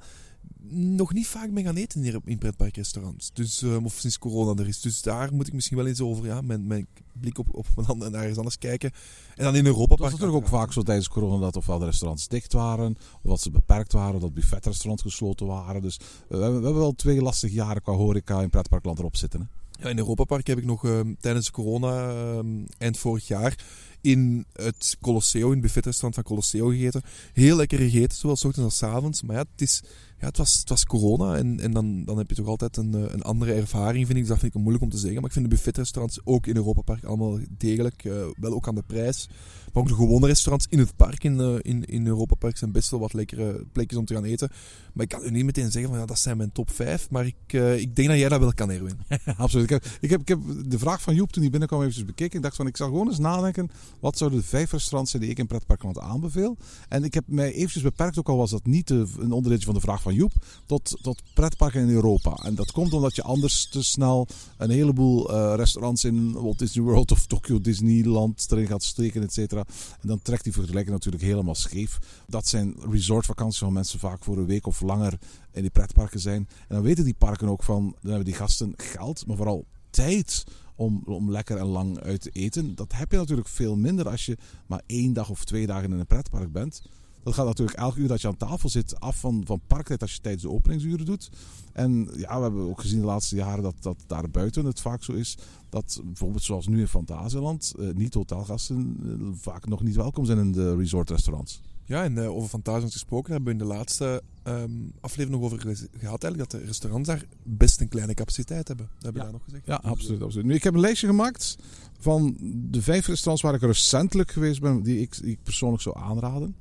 [0.70, 3.32] nog niet vaak ben gaan eten hier in pretparkrestaurants.
[3.34, 4.82] Dus, eh, of sinds corona er is.
[4.82, 7.68] Dus daar moet ik misschien wel eens over ja, mijn, mijn blik op, op
[8.02, 8.92] en ergens anders kijken.
[9.36, 12.28] En dan in Europa was natuurlijk ook vaak zo tijdens corona dat ofwel de restaurants
[12.28, 15.82] dicht waren, of dat ze beperkt waren, dat buffetrestaurants gesloten waren.
[15.82, 19.16] Dus eh, we, hebben, we hebben wel twee lastige jaren qua horeca in pretparkland erop
[19.16, 19.40] zitten.
[19.40, 19.46] Hè?
[19.84, 22.40] Ja, in Europa Park heb ik nog uh, tijdens corona, uh,
[22.78, 23.58] eind vorig jaar,
[24.06, 27.02] in het Colosseo, in het buffetrestaurant van Colosseo gegeten.
[27.34, 29.22] Heel lekker gegeten, zowel s ochtends als s avonds.
[29.22, 29.82] Maar ja, het, is,
[30.20, 32.94] ja, het, was, het was corona en, en dan, dan heb je toch altijd een,
[32.94, 34.24] een andere ervaring, vind ik.
[34.24, 35.16] Dus dat vind ik moeilijk om te zeggen.
[35.16, 38.04] Maar ik vind de buffetrestaurants ook in Europa Park allemaal degelijk.
[38.04, 39.28] Uh, wel ook aan de prijs.
[39.74, 42.72] Maar ook de gewone restaurants in het park, in, uh, in, in Europa Park, zijn
[42.72, 44.50] best wel wat lekkere plekjes om te gaan eten.
[44.94, 47.10] Maar ik kan u niet meteen zeggen van ja, dat zijn mijn top 5.
[47.10, 49.00] Maar ik, ik denk dat jij dat wel kan, Erwin.
[49.38, 49.64] Absoluut.
[49.64, 52.38] Ik heb, ik, heb, ik heb de vraag van Joep toen hij binnenkwam even bekeken.
[52.38, 53.72] Ik dacht van ik zal gewoon eens nadenken.
[54.00, 56.58] Wat zouden de vijf restaurants zijn die ik in pretparkland aanbeveel?
[56.90, 59.80] En ik heb mij eventjes beperkt, ook al was dat niet een onderdeeltje van de
[59.80, 60.32] vraag van Joep,
[60.66, 62.34] tot, tot pretparken in Europa.
[62.34, 64.28] En dat komt omdat je anders te snel
[64.58, 69.34] een heleboel uh, restaurants in Walt Disney World of Tokyo Disneyland erin gaat steken, et
[69.34, 69.66] cetera.
[70.02, 72.00] En dan trekt die vergelijking natuurlijk helemaal scheef.
[72.28, 75.18] Dat zijn resortvakanties waar mensen vaak voor een week of langer
[75.52, 76.48] in die pretparken zijn.
[76.68, 80.44] En dan weten die parken ook van, dan hebben die gasten geld, maar vooral tijd
[80.76, 82.76] om, om lekker en lang uit te eten.
[82.76, 86.00] Dat heb je natuurlijk veel minder als je maar één dag of twee dagen in
[86.00, 86.82] een pretpark bent.
[87.26, 90.14] Dat gaat natuurlijk elk uur dat je aan tafel zit af van, van parktijd als
[90.14, 91.30] je tijdens de openingsuren doet.
[91.74, 95.04] En ja, we hebben ook gezien de laatste jaren dat, dat daar buiten het vaak
[95.04, 95.38] zo is.
[95.70, 100.52] Dat bijvoorbeeld zoals nu in Fantasieland, eh, niet-hotelgasten eh, vaak nog niet welkom zijn in
[100.52, 101.62] de resortrestaurants.
[101.86, 105.78] Ja, en uh, over Fantasieland gesproken hebben we in de laatste um, aflevering nog over
[105.98, 108.90] gehad eigenlijk dat de restaurants daar best een kleine capaciteit hebben.
[108.94, 109.32] Dat hebben we ja.
[109.32, 109.66] daar nog gezegd.
[109.66, 110.46] Ja, absoluut, absoluut.
[110.46, 111.58] Nu, ik heb een lijstje gemaakt
[112.00, 112.38] van
[112.70, 116.56] de vijf restaurants waar ik recentelijk geweest ben, die ik, die ik persoonlijk zou aanraden.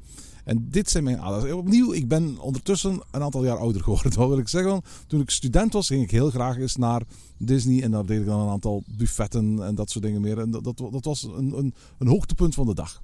[0.45, 1.53] En dit zijn mijn aders.
[1.53, 4.15] Opnieuw, ik ben ondertussen een aantal jaar ouder geworden.
[4.19, 4.83] Wat wil ik zeggen?
[5.07, 7.03] Toen ik student was, ging ik heel graag eens naar
[7.39, 7.83] Disney.
[7.83, 10.39] En daar deed ik dan een aantal buffetten en dat soort dingen meer.
[10.39, 13.03] En dat, dat, dat was een, een, een hoogtepunt van de dag.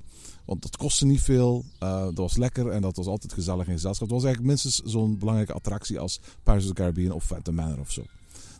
[0.51, 3.73] Want dat kostte niet veel, uh, dat was lekker en dat was altijd gezellig in
[3.73, 4.09] gezelschap.
[4.09, 7.79] Het was eigenlijk minstens zo'n belangrijke attractie als Pirates of the Caribbean of Phantom Manor
[7.79, 8.03] of zo.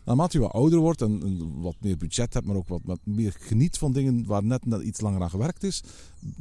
[0.05, 3.35] Naarmate je wat ouder wordt en, wat meer budget hebt, maar ook wat, wat meer
[3.39, 5.83] geniet van dingen waar net, net iets langer aan gewerkt is,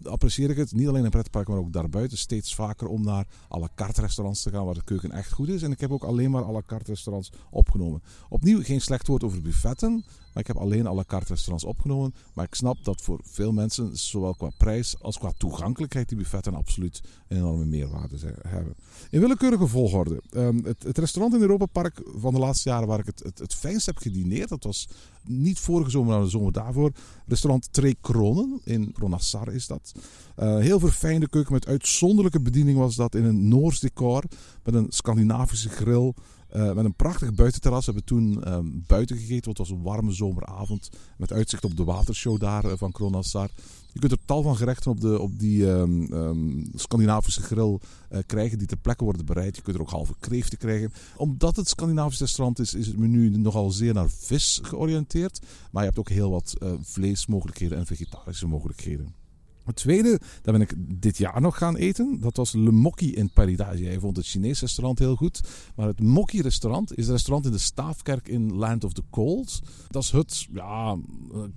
[0.05, 3.59] apprecieer ik het, niet alleen in pretpark, maar ook daarbuiten, steeds vaker om naar à
[3.59, 5.63] la carte restaurants te gaan waar de keuken echt goed is.
[5.63, 8.03] En ik heb ook alleen maar à la carte restaurants opgenomen.
[8.29, 12.15] Opnieuw geen slecht woord over buffetten, maar ik heb alleen à la carte restaurants opgenomen.
[12.35, 16.55] Maar ik snap dat voor veel mensen, zowel qua prijs als qua toegankelijkheid, die buffetten
[16.55, 18.17] absoluut een enorme meerwaarde
[18.49, 18.75] hebben.
[19.11, 20.23] In willekeurige volgorde.
[20.31, 23.39] Um, het, het, restaurant in Europa Park van de laatste jaren waar ik het, het,
[23.39, 24.89] het fijnst heb gedineerd, dat was
[25.25, 26.93] niet vorige zomer, maar de zomer daarvoor.
[27.27, 29.93] Restaurant Twee Kronen in Ronassar is dat.
[30.39, 34.25] Uh, heel verfijnde keuken met uitzonderlijke bediening was dat in een Noors decor.
[34.65, 36.15] Met een Scandinavische grill.
[36.57, 37.87] Uh, met een prachtig buitenterras.
[37.87, 40.91] We hebben toen um, buiten gegeten, want het was een warme zomeravond.
[41.17, 43.51] Met uitzicht op de watershow daar uh, van Kronassar.
[43.93, 47.79] Je kunt er tal van gerechten op, de, op die um, um, Scandinavische grill
[48.11, 49.57] uh, krijgen die ter plekke worden bereid.
[49.57, 50.93] Je kunt er ook halve kreeften krijgen.
[51.17, 55.41] Omdat het Scandinavisch restaurant is, is het menu nogal zeer naar vis georiënteerd.
[55.71, 59.20] Maar je hebt ook heel wat uh, vleesmogelijkheden en vegetarische mogelijkheden.
[59.65, 62.21] Het tweede, daar ben ik dit jaar nog gaan eten.
[62.21, 63.83] Dat was Le Mokki in Paradise.
[63.83, 65.41] Jij vond het Chinese restaurant heel goed.
[65.75, 69.61] Maar het Mokki restaurant is een restaurant in de Staafkerk in Land of the Cold.
[69.89, 70.97] Dat is het ja,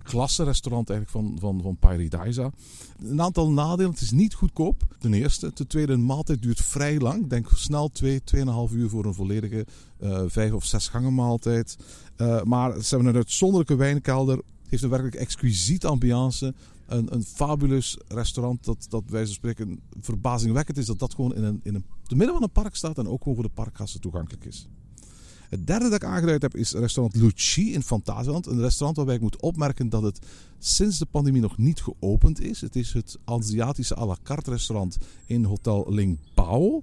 [0.03, 2.51] klasse restaurant eigenlijk van, van, van Paradise.
[2.99, 3.91] Een aantal nadelen.
[3.91, 4.95] Het is niet goedkoop.
[4.99, 5.53] Ten eerste.
[5.53, 7.27] Ten tweede, een maaltijd duurt vrij lang.
[7.27, 9.65] Denk snel 2, 2,5 uur voor een volledige
[10.03, 11.77] uh, vijf of zes gangen maaltijd.
[12.17, 14.35] Uh, maar ze hebben een uitzonderlijke wijnkelder.
[14.35, 16.53] Het heeft een werkelijk exquisiete ambiance
[16.85, 21.43] een, een fabuleus restaurant dat, dat wij zo spreken verbazingwekkend is dat dat gewoon in,
[21.43, 24.45] een, in een, midden van een park staat en ook gewoon voor de parkgasten toegankelijk
[24.45, 24.67] is.
[25.49, 28.45] Het derde dat ik aangeduid heb is restaurant Luci in Fantasieland.
[28.45, 30.19] Een restaurant waarbij ik moet opmerken dat het
[30.59, 32.61] sinds de pandemie nog niet geopend is.
[32.61, 36.81] Het is het Aziatische à la carte restaurant in Hotel Ling Bao.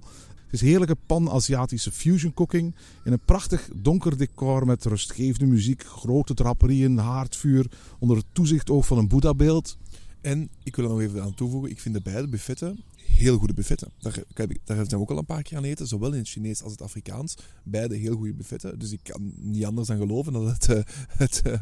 [0.51, 2.75] Het is heerlijke pan-Aziatische fusion cooking.
[3.03, 7.71] In een prachtig donker decor met rustgevende muziek, grote draperieën, haardvuur.
[7.99, 9.77] Onder het toezicht oog van een Boeddha-beeld.
[10.21, 12.83] En ik wil er nog even aan toevoegen, ik vind de beide buffetten
[13.21, 13.91] heel goede buffetten.
[13.99, 16.63] Daar, daar zijn we ook al een paar keer aan eten, zowel in het Chinees
[16.63, 17.37] als het Afrikaans.
[17.63, 18.79] Beide heel goede buffetten.
[18.79, 21.53] Dus ik kan niet anders dan geloven dat het, uh, het, uh,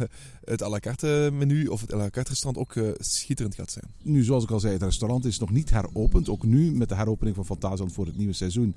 [0.44, 3.72] het à la carte menu of het à la carte restaurant ook uh, schitterend gaat
[3.72, 3.86] zijn.
[4.02, 6.30] Nu, zoals ik al zei, het restaurant is nog niet heropend.
[6.30, 8.76] Ook nu, met de heropening van Fantasieland voor het nieuwe seizoen,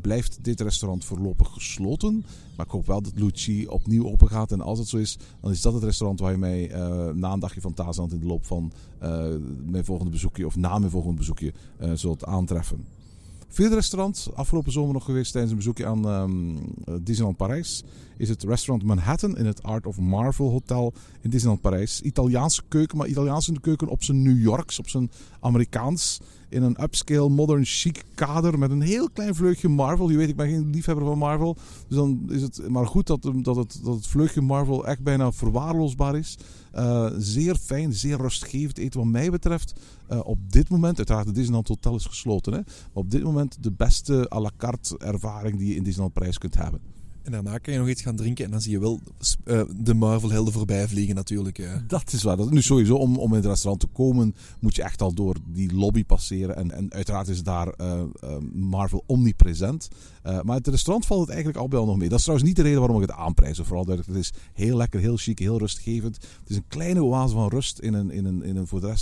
[0.00, 2.24] blijft dit restaurant voorlopig gesloten.
[2.56, 4.52] Maar ik hoop wel dat Luci opnieuw open gaat.
[4.52, 6.66] En als het zo is, dan is dat het restaurant waar je mij
[7.14, 8.72] na een dagje Fantasieland in de loop van
[9.64, 11.52] mijn volgende bezoekje, of na mijn volgende bezoekje,
[11.94, 12.84] zult aantreffen.
[13.56, 17.84] Vierde restaurant, afgelopen zomer nog geweest tijdens een bezoekje aan eh, Disneyland Parijs,
[18.16, 22.00] is het restaurant Manhattan in het Art of Marvel Hotel in Disneyland Parijs.
[22.00, 26.20] Italiaanse keuken, maar Italiaanse keuken op zijn New Yorks, op zijn Amerikaans.
[26.48, 30.10] In een upscale, modern, chic kader met een heel klein vleugje Marvel.
[30.10, 31.56] Je weet, ik ben geen liefhebber van Marvel.
[31.88, 35.32] Dus dan is het maar goed dat, dat, het, dat het vleugje Marvel echt bijna
[35.32, 36.38] verwaarloosbaar is.
[36.74, 39.80] Uh, zeer fijn, zeer rustgevend eten wat mij betreft.
[40.10, 42.52] Uh, op dit moment, uiteraard de Disneyland Hotel is gesloten.
[42.52, 46.14] Hè, maar op dit moment de beste à la carte ervaring die je in Disneyland
[46.14, 46.80] Parijs kunt hebben.
[47.26, 49.00] En daarna kan je nog iets gaan drinken en dan zie je wel
[49.44, 51.68] uh, de Marvel-helden voorbij vliegen natuurlijk.
[51.86, 52.36] Dat is waar.
[52.36, 55.36] Dat, nu sowieso, om, om in het restaurant te komen, moet je echt al door
[55.48, 56.56] die lobby passeren.
[56.56, 58.02] En, en uiteraard is daar uh,
[58.52, 59.88] Marvel omnipresent.
[60.22, 62.08] maar het restaurant valt het eigenlijk al bij al nog mee.
[62.08, 63.58] Dat is trouwens niet de reden waarom ik het aanprijs.
[63.58, 66.14] Vooral dat het is heel lekker, heel chic, heel rustgevend.
[66.16, 68.94] Het is een kleine oase van rust in een, in een, in een voor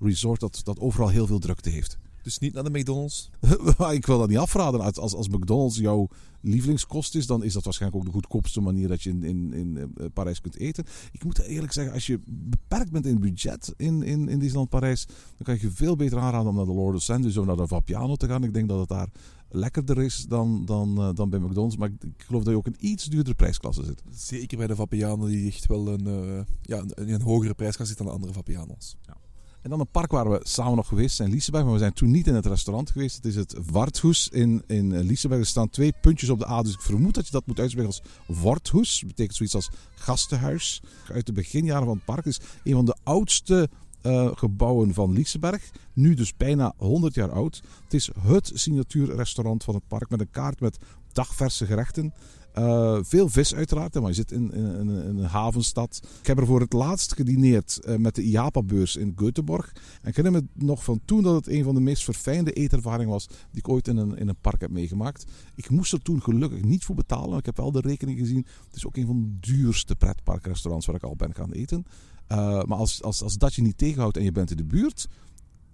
[0.00, 1.98] resort dat, dat overal heel veel drukte heeft.
[2.22, 3.30] Dus niet naar de McDonald's?
[3.92, 4.80] ik wil dat niet afraden.
[4.80, 6.08] Als, als McDonald's jouw
[6.40, 9.76] lievelingskost is, dan is dat waarschijnlijk ook de goedkoopste manier dat je in, in, in
[9.76, 10.84] eh, Parijs kunt eten.
[11.12, 15.06] Ik moet eerlijk zeggen, als je beperkt bent in budget in, in, in Disneyland Parijs,
[15.06, 17.56] dan kan je je veel beter aanraden om naar de Lord of Sandwich of naar
[17.56, 18.44] de Vapiano te gaan.
[18.44, 19.08] Ik denk dat het daar
[19.48, 21.76] lekkerder is dan, dan, uh, dan bij McDonald's.
[21.76, 24.02] Maar ik, geloof dat je ook een iets duurdere prijsklasse zit.
[24.10, 28.02] Zeker bij de Vapiano, die echt wel een, uh, ja, een, een hogere prijsklasse zit
[28.02, 28.96] dan de andere Vapiano's.
[29.06, 29.16] Ja.
[29.62, 31.64] En dan een park waar we samen nog geweest zijn, Liseberg.
[31.64, 33.16] Maar we zijn toen niet in het restaurant geweest.
[33.16, 35.40] Het is het Warthoes in, in Liseberg.
[35.40, 36.62] Er staan twee puntjes op de A.
[36.62, 38.98] Dus ik vermoed dat je dat moet uitspreken als Warthoes.
[38.98, 40.82] Dat betekent zoiets als gastenhuis.
[41.12, 42.24] Uit de beginjaren van het park.
[42.24, 43.68] Het is een van de oudste
[44.02, 45.70] uh, gebouwen van Liseberg.
[45.92, 47.62] Nu dus bijna 100 jaar oud.
[47.84, 50.10] Het is het signatuurrestaurant van het park.
[50.10, 50.78] Met een kaart met
[51.12, 52.12] dagverse gerechten.
[52.58, 56.00] Uh, veel vis uiteraard, maar je zit in, een havenstad.
[56.20, 59.72] Ik heb er voor het laatst gedineerd uh, met de IAPA-beurs in Göteborg.
[60.02, 63.12] En ik herinner me nog van toen dat het een van de meest verfijnde eetervaringen
[63.12, 65.24] was die ik ooit in een, in een park heb meegemaakt.
[65.54, 67.38] Ik moest er toen gelukkig niet voor betalen.
[67.38, 68.46] Ik heb wel de rekening gezien.
[68.66, 71.84] Het is ook een van de duurste pretparkrestaurants waar ik al ben gaan eten.
[72.32, 75.08] Uh, maar als, als, als dat je niet tegenhoudt en je bent in de buurt,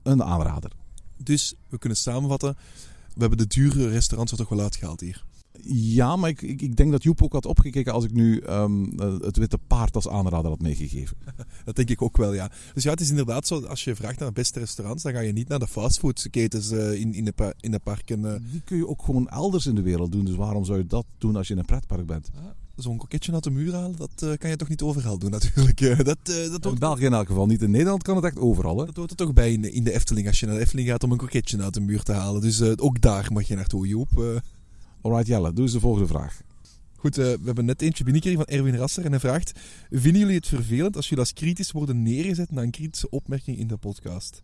[0.03, 0.73] een aanrader.
[1.17, 2.57] Dus we kunnen samenvatten.
[3.15, 5.25] We hebben de dure restaurants toch wel uitgehaald hier.
[5.69, 9.01] Ja, maar ik, ik, ik, denk dat Joep ook had opgekeken als ik nu um,
[9.01, 11.17] het Witte Paard als aanrader had meegegeven.
[11.65, 12.51] dat denk ik ook wel, ja.
[12.75, 15.21] Dus ja, het is inderdaad zo, als je vraagt naar de beste restaurants, dan ga
[15.21, 18.21] je niet naar de fastfoodketens uh, in, in, de, in de parken.
[18.21, 18.35] Uh.
[18.51, 21.07] Die kun je ook gewoon elders in de wereld doen, dus waarom zou je dat
[21.19, 22.31] doen als je in een pretpark bent?
[22.35, 22.43] Ah,
[22.77, 26.05] Zo'n koketje uit de muur halen, dat uh, kan je toch niet overal doen natuurlijk.
[26.05, 26.65] dat, dat hoort...
[26.65, 27.63] In België in elk geval niet.
[27.63, 28.79] In Nederland kan het echt overal.
[28.79, 28.85] Hè?
[28.85, 31.05] Dat hoort er toch bij in, in de Efteling, als je naar de Efteling gaat
[31.05, 32.41] om een koketje uit de muur te halen.
[32.41, 34.43] Dus ook daar mag je naartoe, Joep.
[35.07, 36.41] Alright Jelle, doe eens de volgende vraag.
[36.97, 39.53] Goed, uh, we hebben net eentje binnengekregen van Erwin Rasser en hij vraagt...
[39.91, 43.67] Vinden jullie het vervelend als jullie als kritisch worden neergezet na een kritische opmerking in
[43.67, 44.43] de podcast?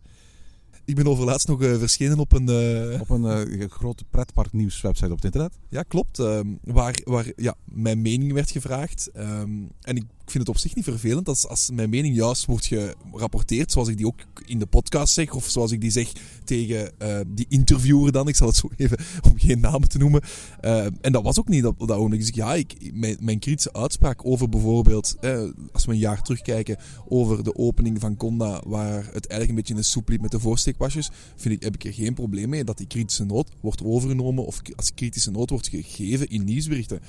[0.85, 2.49] Ik ben overlaatst nog uh, verschenen op een...
[2.49, 3.01] Uh...
[3.01, 5.59] Op een grote pretparknieuwswebsite op het internet?
[5.69, 6.19] Ja, klopt.
[6.19, 9.09] Ehm, waar waar ja, mijn mening werd gevraagd.
[9.17, 12.45] Um, en ik ik vind het op zich niet vervelend als, als mijn mening juist
[12.45, 16.11] wordt gerapporteerd, zoals ik die ook in de podcast zeg, of zoals ik die zeg
[16.43, 18.27] tegen uh, die interviewer dan.
[18.27, 18.97] Ik zal het zo even,
[19.31, 20.21] om geen namen te noemen.
[20.61, 22.19] Uh, en dat was ook niet dat, dat ogenblik.
[22.19, 27.43] Dus ja, ik, mijn, kritische uitspraak over bijvoorbeeld, uh, als we een jaar terugkijken, over
[27.43, 30.39] de opening van Conda, waar het eigenlijk een beetje in de soep liep met de
[30.39, 34.45] voorsteekpasjes, vind ik, heb ik er geen probleem mee dat die kritische noot wordt overgenomen
[34.45, 36.99] of als kritische noot wordt gegeven in nieuwsberichten.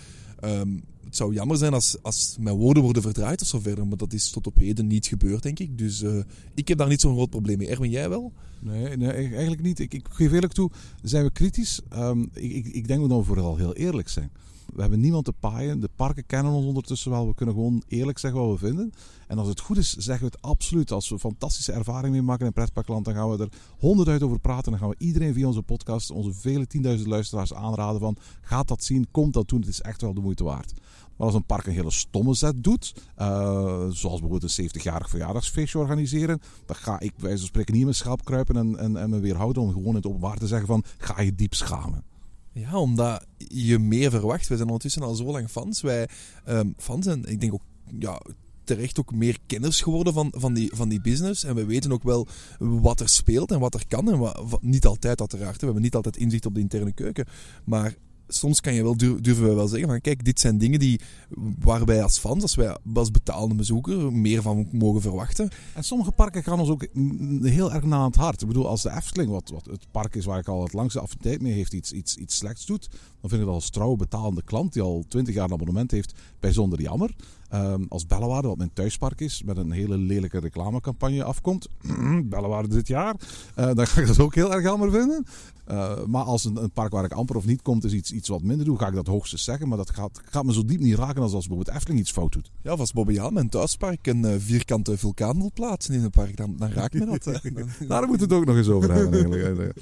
[0.45, 3.97] Um, het zou jammer zijn als, als mijn woorden worden verdraaid of zo verder, maar
[3.97, 5.79] dat is tot op heden niet gebeurd, denk ik.
[5.79, 6.23] Dus uh,
[6.55, 7.69] ik heb daar niet zo'n groot probleem mee.
[7.69, 8.33] Erwin, jij wel?
[8.61, 9.79] Nee, nee eigenlijk niet.
[9.79, 10.71] Ik, ik geef eerlijk toe,
[11.03, 11.81] zijn we kritisch?
[11.93, 14.31] Um, ik, ik, ik denk dat we dan vooral heel eerlijk zijn.
[14.73, 15.81] We hebben niemand te paaien.
[15.81, 17.27] De parken kennen ons ondertussen wel.
[17.27, 18.93] We kunnen gewoon eerlijk zeggen wat we vinden.
[19.27, 20.91] En als het goed is, zeggen we het absoluut.
[20.91, 24.71] Als we fantastische ervaring mee maken in pretparkland, dan gaan we er honderd over praten.
[24.71, 28.17] Dan gaan we iedereen via onze podcast, onze vele tienduizend luisteraars aanraden van...
[28.41, 30.73] Gaat dat zien, komt dat doen, het is echt wel de moeite waard.
[31.17, 33.27] Maar als een park een hele stomme zet doet, uh,
[33.91, 37.99] zoals bijvoorbeeld een 70-jarig verjaardagsfeestje organiseren, dan ga ik bij van spreken niet in mijn
[37.99, 40.85] schap kruipen en, en, en me weerhouden om gewoon in het openbaar te zeggen van
[40.99, 42.14] ga je diep schamen.
[42.55, 44.49] Ja, omdat je meer verwacht.
[44.49, 45.81] We zijn ondertussen al zo lang fans.
[45.81, 46.09] Wij
[46.49, 47.65] um, fans en ik denk ook
[47.99, 48.21] ja,
[48.65, 51.45] terecht ook meer kenners geworden van, van, die, van die business.
[51.45, 52.27] En we weten ook wel
[52.59, 54.13] wat er speelt en wat er kan.
[54.13, 55.59] En wat, niet altijd uiteraard.
[55.59, 57.27] We hebben niet altijd inzicht op de interne keuken.
[57.65, 57.95] Maar
[58.35, 61.01] soms kan je wel, durven we wel zeggen van kijk, dit zijn dingen die,
[61.59, 65.49] waar wij als fans, als wij als betalende bezoeker, meer van mogen verwachten.
[65.75, 66.87] En sommige parken gaan ons ook
[67.43, 68.41] heel erg na het hart.
[68.41, 71.01] Ik bedoel, als de Efteling, wat, wat het park is waar ik al het langste
[71.01, 72.89] affiniteit mee heeft, iets, iets, iets slechts doet,
[73.21, 76.15] dan vind ik dat als trouwe betalende klant die al twintig jaar een abonnement heeft,
[76.41, 77.15] bijzonder jammer.
[77.55, 81.69] Ehm, als Bellewaarde, wat mijn thuispark is, met een hele lelijke reclamecampagne afkomt.
[82.25, 83.15] Bellewaarde dit jaar.
[83.55, 85.25] eh, dan ga ik dat ook heel erg jammer vinden.
[85.65, 88.29] Eh, maar als een, een park waar ik amper of niet komt, is iets, iets
[88.29, 89.69] wat minder doe, ga ik dat hoogstens zeggen.
[89.69, 92.33] Maar dat gaat, gaat me zo diep niet raken als als bijvoorbeeld Efteling iets fout
[92.33, 92.51] doet.
[92.63, 96.37] Ja, of als Bobbejaal, mijn thuispark, een eh, vierkante vulkaan wil plaatsen in een park,
[96.37, 97.25] dan, dan raakt me dat.
[97.89, 99.73] Daar moeten we het ook nog eens over hebben eigenlijk.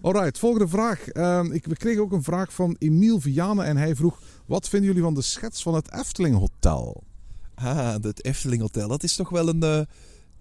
[0.00, 1.08] Alright, volgende vraag.
[1.08, 4.20] Ehm, ik, we kregen ook een vraag van Emiel Vianen en hij vroeg...
[4.46, 7.02] Wat vinden jullie van de schets van het Efteling Hotel?
[7.62, 9.62] Ah, het Efteling Hotel, dat is toch wel een...
[9.62, 9.80] eh,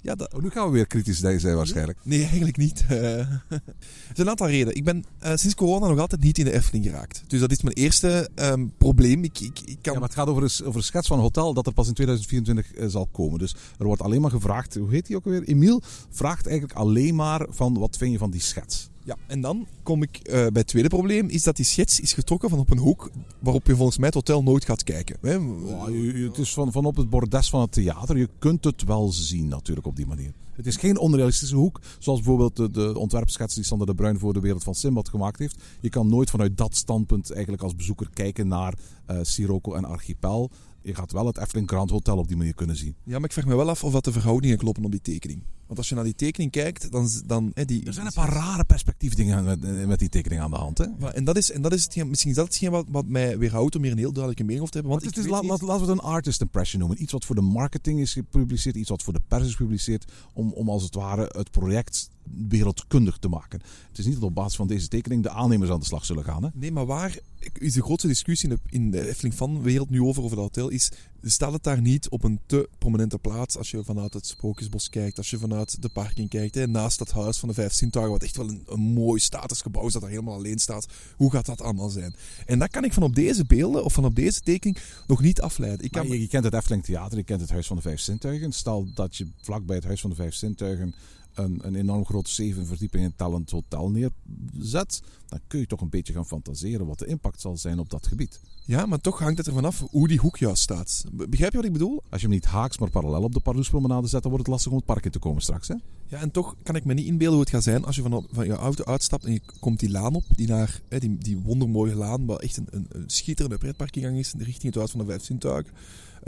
[0.02, 2.00] ja, dat, Oh, nu gaan we weer kritisch zijn waarschijnlijk.
[2.04, 2.86] Nee, eigenlijk niet.
[2.90, 4.76] Eh, er zijn een aantal redenen.
[4.76, 7.24] Ik ben eh, sinds corona nog altijd niet in de Efteling geraakt.
[7.28, 9.24] Dus dat is mijn eerste ehm, probleem.
[9.24, 9.94] Ik, ik, ik kan...
[9.94, 11.88] Ja, maar het gaat over een, over een schets van een hotel dat er pas
[11.88, 13.40] in 2024 eh, zal komen.
[13.40, 15.44] Dus er wordt alleen maar gevraagd, hoe heet die ook alweer?
[15.44, 18.90] Emiel vraagt eigenlijk alleen maar van wat vind je van die schets?
[19.10, 21.28] Ja, en dan kom ik eh, bij het tweede probleem.
[21.30, 24.16] Is dat die schets is getrokken van op een hoek waarop je volgens mij het
[24.16, 25.18] hotel nooit gaat kijken.
[25.22, 25.32] Hè?
[25.34, 28.18] Ja, je- je- het is van, van op het bordes van het theater.
[28.18, 30.34] Je kunt het wel zien natuurlijk op die manier.
[30.52, 34.34] Het is geen onrealistische hoek, zoals bijvoorbeeld de, de ontwerpschets die Sander de Bruin voor
[34.34, 35.58] de wereld van Simbad gemaakt heeft.
[35.82, 38.74] Je kan nooit vanuit dat standpunt eigenlijk als bezoeker kijken naar
[39.06, 40.50] eh Sirocco en Archipel.
[40.82, 42.96] Je gaat wel het Efteling Grand Hotel op die manier kunnen zien.
[43.04, 45.44] Ja, maar ik vraag me wel af of dat de verhoudingen kloppen op die tekening.
[45.70, 47.10] Want als je naar die tekening kijkt, dan...
[47.26, 50.58] dan hè, die, Er zijn een paar rare perspectiefdingen met, met die tekening aan de
[50.58, 50.78] hand.
[50.78, 50.86] Hè?
[51.14, 53.76] En dat is, en dat is hetgeen, misschien is dat hetgeen wat, wat mij weerhoudt
[53.76, 55.00] om hier een heel duidelijke mening over te hebben.
[55.00, 57.02] Want het is, laat- laten we het een artist impression noemen.
[57.02, 60.12] Iets wat voor de marketing is gepubliceerd, iets wat voor de pers is gepubliceerd.
[60.34, 62.10] Om, om als het ware het project
[62.48, 63.62] wereldkundig te maken.
[63.88, 66.24] Het is niet dat op basis van deze tekening de aannemers aan de slag zullen
[66.24, 66.44] gaan.
[66.44, 66.50] Hè?
[66.54, 67.18] Nee, maar waar
[67.54, 70.46] is de grootste discussie in de, in de Efteling van wereld nu over, over dat
[70.46, 70.92] hotel, is
[71.24, 75.18] staat het daar niet op een te prominente plaats als je vanuit het Sprookjesbos kijkt,
[75.18, 78.24] als je vanuit de parking kijkt, hè, naast dat huis van de vijf zintuigen, wat
[78.24, 80.88] echt wel een, een mooi statusgebouw is dat daar helemaal alleen staat.
[81.16, 82.16] Hoe gaat dat allemaal zijn?
[82.46, 85.42] En dat kan ik van op deze beelden of van op deze tekening nog niet
[85.42, 85.86] afleiden.
[85.86, 88.00] Ik kan, je, je kent het Efteling Theater, je kent het Huis van de Vijf
[88.00, 88.52] Zintuigen.
[88.52, 90.94] Stel dat je vlakbij het Huis van de Vijf Zintuigen
[91.44, 95.02] een, een enorm groot zeven verdiepingen tellend hotel neerzet.
[95.28, 98.08] Dan kun je toch een beetje gaan fantaseren wat de impact zal zijn op dat
[98.08, 98.40] gebied.
[98.66, 101.04] ja, maar toch hangt het ervan af hoe die hoek juist staat.
[101.12, 102.04] Be- Begrijp je wat ik bedoel?
[102.10, 104.72] Als je hem niet haaks, maar parallel op de Pardoespromenade zet, dan wordt het lastig
[104.72, 105.68] om het park in te komen straks.
[105.68, 105.76] Hè?
[106.08, 108.28] Ja, en toch kan ik me niet inbeelden hoe het gaat zijn als je van,
[108.32, 111.38] van je auto uitstapt en je komt die laan op, die naar hè, die, die
[111.38, 114.92] wondermooie laan, wat echt een, een, een schitterende pretparkingang is, in de richting het Huis
[114.92, 115.74] van de Vijf Zintuigen.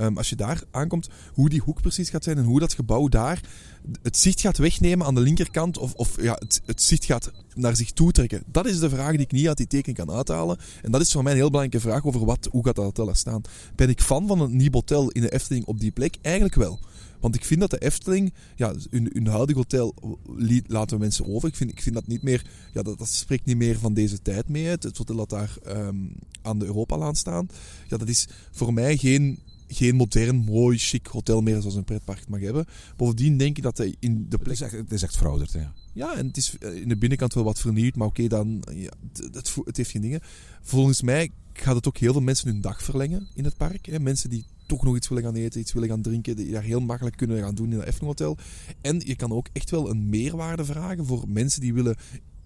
[0.02, 3.08] Ehm, als je daar aankomt, hoe die hoek precies gaat zijn en hoe dat gebouw
[3.08, 3.42] daar
[4.02, 7.76] het zicht gaat wegnemen aan de linkerkant of, of ja, het, het zicht gaat naar
[7.76, 8.44] zich toe trekken.
[8.46, 10.58] Dat is de vraag die ik niet uit die tekening kan uithalen.
[10.82, 13.10] En dat is voor mij een heel belangrijke vraag over wat, hoe gaat dat hotel
[13.10, 13.42] er staan.
[13.76, 16.18] Ben ik fan van een nieuw hotel in de Efteling op die plek?
[16.22, 16.80] Eigenlijk wel.
[17.20, 19.96] Want ik vind dat de Efteling, ja, hun, hun huidige hotel
[20.68, 21.50] laten we mensen over.
[21.50, 24.50] Ik vind, ik vind dat niet meer, ja, dat, spreekt niet meer van deze tijd
[24.50, 24.66] mee.
[24.66, 25.96] Het, hotel dat daar ehm,
[26.42, 27.50] aan de Europalaan staan,
[27.88, 29.40] ja, dat is voor mij geen,
[29.74, 32.66] geen modern, mooi, chic hotel meer zoals een pretpark het mag hebben.
[32.98, 35.54] Bovendien denk ik dat hij in de Het plek is echt, het is echt verouderd.
[35.54, 35.64] Hè?
[35.94, 38.92] ja, en het is eh, in de binnenkant wel wat vernieuwd, maar oké, dan, ja,
[39.14, 40.20] het, het, het heeft geen dingen.
[40.62, 43.86] Volgens mij gaat het ook heel veel mensen hun dag verlengen in het park.
[43.86, 44.00] Hè.
[44.00, 46.80] Mensen die toch nog iets willen gaan eten, iets willen gaan drinken, die daar heel
[46.80, 48.38] makkelijk kunnen gaan doen in het Efteling Hotel.
[48.82, 51.96] En je kan ook echt wel een meerwaarde vragen voor mensen die willen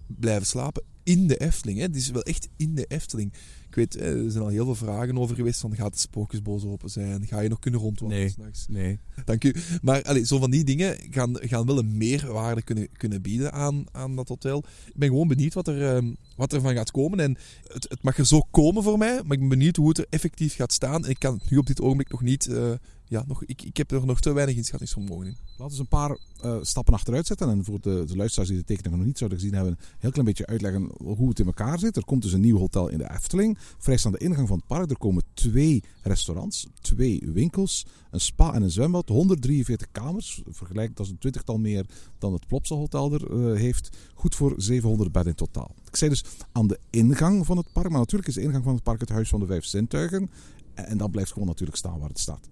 [0.06, 1.78] blijven slapen in de Efteling.
[1.78, 1.84] Hè.
[1.84, 3.32] Het is wel echt in de Efteling.
[3.76, 6.90] Weet, eh, er zijn al heel veel vragen over geweest van gaat de spookjesboos open
[6.90, 7.26] zijn?
[7.26, 8.32] Ga je nog kunnen rondwandelen Nee.
[8.32, 8.66] s'nachts?
[8.68, 8.98] Nee.
[9.24, 9.54] Dank u.
[9.82, 13.84] Maar allee, zo van die dingen gaan, gaan wel een meerwaarde kunnen, kunnen bieden aan,
[13.92, 14.64] aan dat hotel.
[14.86, 17.20] Ik ben gewoon benieuwd wat er, ehm, wat er van gaat komen.
[17.20, 17.36] En
[17.66, 20.06] het, het mag er zo komen voor mij, maar ik ben benieuwd hoe het er
[20.10, 21.04] effectief gaat staan.
[21.04, 22.46] En ik kan het nu op dit ogenblik nog niet...
[22.46, 22.72] eh,
[23.08, 25.36] ja, nog, ik, ik heb er nog te weinig inschattingsvermogen in.
[25.40, 27.48] Laten we eens een paar eh, stappen achteruit zetten.
[27.50, 30.10] En voor de, de luisteraars die de tekeningen nog niet zouden gezien hebben, een heel
[30.10, 31.96] klein beetje uitleggen hoe het in elkaar zit.
[31.96, 33.58] Er komt dus een nieuw hotel in de Efteling.
[33.78, 34.90] Vrijstaande ingang van het park.
[34.90, 39.08] Er komen twee restaurants, twee winkels, een spa en een zwembad.
[39.08, 40.42] 143 kamers.
[40.48, 41.86] Vergelijk, dat is een twintigtal meer
[42.18, 43.96] dan het Plopsa Hotel er eh, heeft.
[44.14, 45.74] Goed voor 700 bedden in totaal.
[45.86, 47.88] Ik zei dus aan de ingang van het park.
[47.88, 50.30] Maar natuurlijk is de ingang van het park het Huis van de Vijf Zintuigen.
[50.74, 52.48] En dat blijft gewoon natuurlijk staan waar het staat.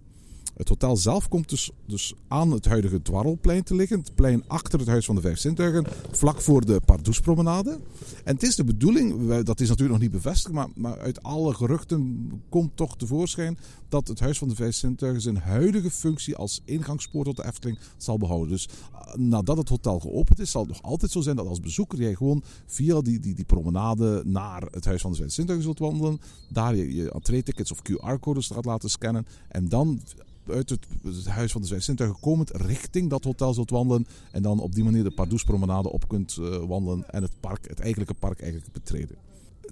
[0.57, 3.99] Het hotel zelf komt dus, dus aan het huidige Dwarrelplein te liggen.
[3.99, 7.71] Het plein achter het Huis van de Vijf Zintuigen, vlak voor de Pardoespromenade.
[8.25, 11.55] En het is de bedoeling, dat is natuurlijk nog niet bevestigd, maar, maar uit alle
[11.55, 13.59] geruchten komt toch tevoorschijn
[13.94, 14.85] dat het Huis van de Vijf
[15.20, 18.49] zijn huidige functie als ingangspoort tot de Efteling zal behouden.
[18.49, 21.61] Dus eh, nadat het hotel geopend is, zal het nog altijd zo zijn dat als
[21.61, 25.64] bezoeker jij gewoon via die, die, die promenade naar het Huis van de Vijf Zintuigen
[25.64, 26.20] zult wandelen.
[26.49, 29.26] Daar je, je entree-tickets of QR-codes gaat laten scannen.
[29.49, 30.01] En dan
[30.47, 30.86] uit het,
[31.26, 34.07] Huis van de Vijf Zintuigen komend richting dat hotel zult wandelen.
[34.32, 37.80] En dan op die manier de Pardoespromenade op kunt eh, wandelen en het park, het
[37.80, 39.16] eigenlijke park eigenlijk betreden.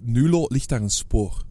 [0.01, 1.43] Nu ligt daar een spoor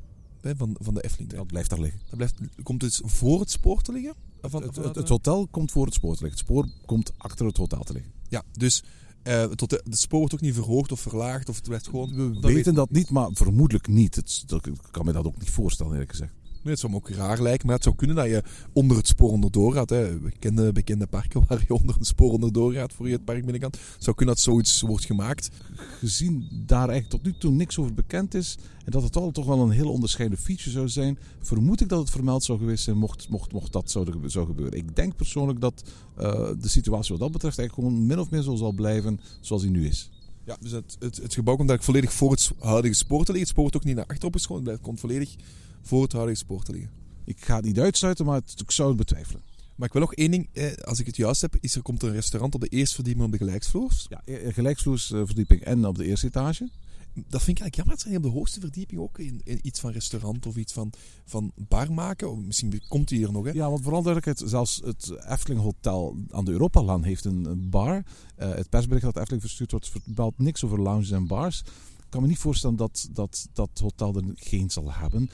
[0.42, 1.32] hè, van, van de Efteling.
[1.32, 2.00] Dat blijft daar liggen.
[2.06, 4.14] Dat blijft, komt het voor het spoor te liggen?
[4.40, 6.38] van, Het, het, hotel komt voor het spoor te liggen.
[6.38, 8.12] Het spoor komt achter het hotel te liggen.
[8.28, 8.82] Ja, dus
[9.22, 11.48] eh het, hotel- het spoor wordt ook niet verhoogd of verlaagd.
[11.48, 12.14] Of het werd gewoon...
[12.14, 14.14] We dat weten dat niet, maar vermoedelijk niet.
[14.14, 16.32] Het, dat, ik kan me dat ook niet voorstellen, eerlijk gezegd.
[16.70, 18.42] Het zou me ook raar lijken, maar het zou kunnen dat je
[18.72, 19.90] onder het spoor onderdoor gaat.
[19.90, 20.18] Hè.
[20.18, 23.76] Bekende, bekende parken waar je onder een spoor onderdoor gaat voor je het park binnenkomt.
[23.76, 25.50] Het zou kunnen dat zoiets wordt gemaakt.
[25.98, 29.46] Gezien daar eigenlijk tot nu toe niks over bekend is en dat het al toch
[29.46, 32.98] wel een heel onderscheiden feature zou zijn, vermoed ik dat het vermeld zou geweest zijn
[32.98, 34.78] mocht, mocht, mocht dat zou, zou gebeuren.
[34.78, 35.82] Ik denk persoonlijk dat
[36.16, 39.62] eh, de situatie wat dat betreft eigenlijk gewoon min of meer zo zal blijven zoals
[39.62, 40.10] die nu is.
[40.44, 43.40] Ja, dus het, het, het gebouw komt eigenlijk volledig voor het huidige spoor te liggen.
[43.40, 45.36] Het spoor wordt ook niet naar achterop geschoven, het komt volledig
[45.82, 46.90] voor het spoor te liggen.
[47.24, 49.42] Ik ga het niet uitsluiten, maar het, ik zou het betwijfelen.
[49.76, 52.02] Maar ik wil nog één ding, eh, als ik het juist heb, is er komt
[52.02, 54.06] een restaurant op de eerste verdieping op de gelijksvloers.
[54.08, 56.70] Ja, eh, gelijksvloersverdieping en op de eerste etage.
[57.14, 59.58] Dat vind ik eigenlijk jammer dat ze niet op de hoogste verdieping ook in, in
[59.62, 60.92] iets van restaurant of iets van,
[61.24, 62.30] van bar maken.
[62.30, 63.50] Of misschien komt die hier nog, hè?
[63.50, 68.04] Ja, want vooral duidelijkheid, zelfs het Efteling Hotel aan de Europalaan heeft een een bar.
[68.36, 71.60] Eh, het persbericht dat Efteling verstuurd wordt vertelt niks over lounges en bars.
[71.98, 75.30] Ik kan me niet voorstellen dat dat, dat hotel er geen zal hebben.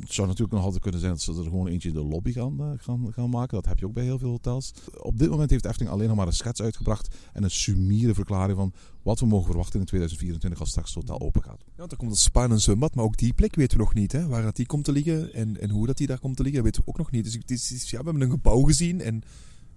[0.00, 2.32] Het zou natuurlijk nog altijd kunnen zijn dat ze er gewoon eentje in de lobby
[2.32, 3.54] gaan, eh, gaan, gaan maken.
[3.56, 4.72] Dat heb je ook bij heel veel hotels.
[4.98, 8.58] Op dit moment heeft Efteling alleen nog maar een schets uitgebracht en een sumiere verklaring
[8.58, 11.64] van wat we mogen verwachten in 2024 als straks het hotel open gaat.
[11.76, 14.12] Ja, er komt een spa en maar ook die plek weten we nog niet.
[14.12, 14.26] Hè?
[14.26, 16.62] Waar dat die komt te liggen en, en hoe dat die daar komt te liggen,
[16.62, 17.24] weten we ook nog niet.
[17.24, 19.22] Dus het is, is- ja, we hebben een gebouw gezien en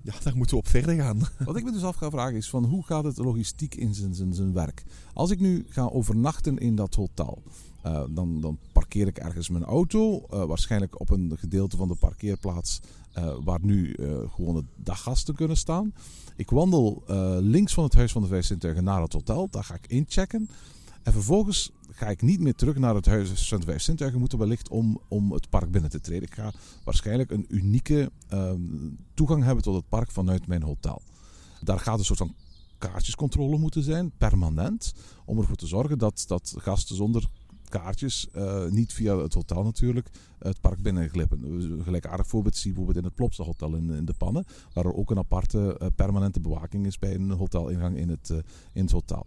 [0.01, 1.19] ja, daar moeten we op verder gaan.
[1.45, 4.15] Wat ik me dus af ga vragen is van hoe gaat het logistiek in zijn,
[4.15, 4.83] zijn, zijn werk?
[5.13, 7.41] Als ik nu ga overnachten in dat hotel,
[7.83, 11.95] eh, dan, dan parkeer ik ergens mijn auto, eh, waarschijnlijk op een gedeelte van de
[11.95, 12.79] parkeerplaats
[13.13, 13.95] eh, waar nu
[14.35, 15.93] gewoon de daggasten kunnen staan.
[16.35, 17.03] Ik wandel
[17.39, 20.49] links van het Huis van de Vijf Zintuigen naar het hotel, daar ga ik inchecken.
[21.03, 24.37] En vervolgens ga ik niet meer terug naar het Huis van de Vijf Zintuigen, moeten
[24.37, 26.27] wellicht om, om het park binnen te treden.
[26.27, 26.53] Ik ga
[26.83, 28.59] waarschijnlijk een unieke ehm,
[29.13, 31.01] toegang hebben tot het park vanuit mijn hotel.
[31.61, 32.35] Daar gaat een soort van
[32.77, 34.93] kaartjescontrole moeten zijn, permanent.
[35.25, 37.29] Om ervoor te zorgen dat, dat gasten zonder
[37.79, 40.09] kaartjes, eh, niet via het hotel natuurlijk,
[40.39, 41.43] het park binnenglippen.
[41.43, 44.85] Een gelijkaardig voorbeeld zie je bijvoorbeeld in het Plopsa Hotel in, in de Pannen, waar
[44.85, 48.37] er ook een aparte eh, permanente bewaking is bij een hotelingang in het, eh,
[48.73, 49.25] in het hotel.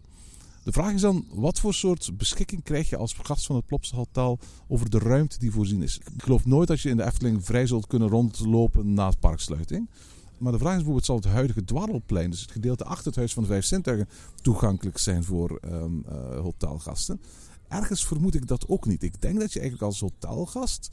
[0.63, 3.95] De vraag is dan, wat voor soort beschikking krijg je als gast van het Plopsa
[3.95, 5.97] Hotel over de ruimte die voorzien is?
[5.97, 9.89] Ik geloof nooit dat je in de Efteling vrij zult kunnen rondlopen na parksluiting.
[10.37, 13.33] Maar de vraag is bijvoorbeeld, zal het huidige dwarrelplein, dus het gedeelte achter het Huis
[13.33, 14.09] van de Vijf Zintuigen,
[14.41, 17.21] toegankelijk zijn voor ehm, eh, hotelgasten?
[17.67, 19.03] Ergens vermoed ik dat ook niet.
[19.03, 20.89] Ik denk dat je eigenlijk als hotelgast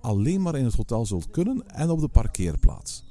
[0.00, 3.04] alleen maar in het hotel zult kunnen en op de parkeerplaats.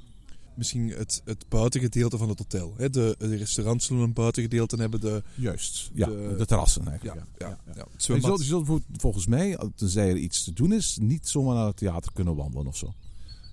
[0.54, 2.74] Misschien het, het buitengedeelte van het hotel.
[2.76, 2.90] Hè?
[2.90, 5.00] De, de restaurants zullen een buitengedeelte hebben.
[5.00, 5.90] De, Juist.
[5.94, 7.20] Ja, De- de, terrassen ja, eigenlijk.
[7.38, 7.58] ja, ja.
[7.66, 7.86] ja, ja.
[7.92, 11.28] Het Je zult, je zult bijvoorbeeld volgens mij, tenzij er iets te doen is, niet
[11.28, 12.92] zomaar naar het theater kunnen wandelen of zo.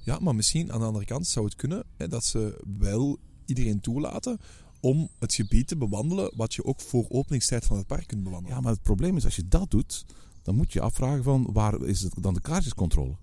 [0.04, 3.80] Ja, maar misschien aan de andere kant zou het kunnen hè, dat ze wel iedereen
[3.80, 4.40] toelaten
[4.86, 8.56] om het gebied te bewandelen wat je ook voor openingstijd van het park kunt bewandelen.
[8.56, 10.06] Ja, maar het probleem is, als je dat doet,
[10.42, 13.16] dan moet je je afvragen van waar is het dan de kaartjescontrole?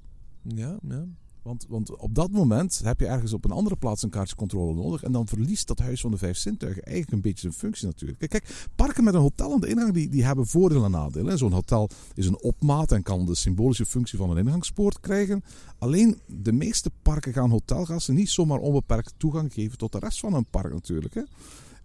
[0.43, 1.05] ja, ja.
[1.43, 5.03] Want, want op dat moment heb je ergens op een andere plaats een kaartjescontrole nodig.
[5.03, 8.28] En dan verliest dat huis van de vijf zintuigen eigenlijk een beetje zijn functie natuurlijk.
[8.28, 11.38] Kijk, parken met een hotel aan de ingang die, die hebben voordelen en nadelen.
[11.38, 15.45] Zo'n hotel is een opmaat en kan de symbolische functie van een ingangspoort krijgen.
[15.78, 20.34] Alleen de meeste parken gaan hotelgasten niet zomaar onbeperkt toegang geven tot de rest van
[20.34, 21.14] een park natuurlijk.
[21.14, 21.22] Hè.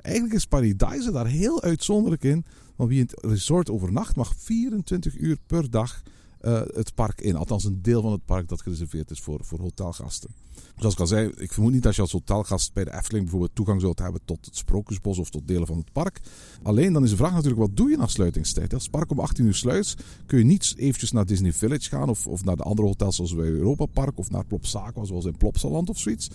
[0.01, 2.45] Eigenlijk is Paradise daar heel uitzonderlijk in.
[2.75, 6.03] Want wie in het resort overnacht mag 24 uur per dag
[6.39, 7.35] eh, het park in.
[7.35, 10.29] Althans een deel van het park dat gereserveerd is voor, voor hotelgasten.
[10.75, 13.55] Zoals ik al zei, ik vermoed niet dat je als hotelgast bij de Efteling bijvoorbeeld
[13.55, 16.21] toegang zult hebben tot het Sprookjesbos of tot delen van het park.
[16.63, 18.73] Alleen dan is de vraag natuurlijk, wat doe je na sluitingstijd?
[18.73, 22.09] Als het park om 18 uur sluit, kun je niet eventjes naar Disney Village gaan
[22.09, 25.37] of, of naar de andere hotels zoals bij Europa Park of naar Plopsaco zoals in
[25.37, 26.29] Plopsaland of zoiets.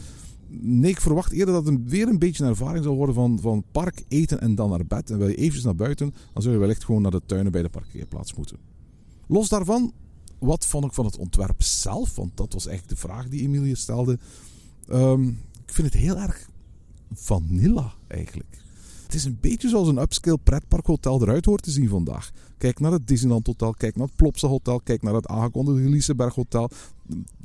[0.61, 3.65] Nee, ik verwacht eerder dat het weer een beetje een ervaring zal worden van, van
[3.73, 5.11] park, eten en dan naar bed.
[5.11, 7.63] En wil je eventjes naar buiten, dan zul je wellicht gewoon naar de tuinen bij
[7.63, 8.72] de parkeerplaats moeten.
[9.33, 9.93] Los daarvan,
[10.39, 12.17] wat vond ik van het ontwerp zelf?
[12.17, 14.19] Want dat was eigenlijk de vraag die Emilie stelde.
[14.89, 15.29] Ehm,
[15.67, 16.49] ik vind het heel erg
[17.15, 18.59] vanilla eigenlijk.
[19.03, 22.31] Het is een beetje zoals een upscale pretparkhotel eruit hoort te zien vandaag.
[22.59, 26.35] Kijk naar het Disneyland Hotel, kijk naar het Plopsa Hotel, kijk naar het aangekondigde Liseberg
[26.35, 26.71] Hotel.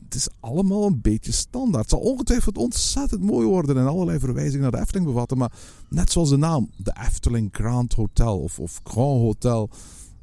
[0.03, 1.81] Het is allemaal een beetje standaard.
[1.81, 5.37] Het zal ongetwijfeld ontzettend mooi worden en allerlei verwijzingen naar de Efteling bevatten.
[5.37, 5.51] Maar
[5.89, 9.69] net zoals de naam, de Efteling Grand Hotel of, of Grand Hotel,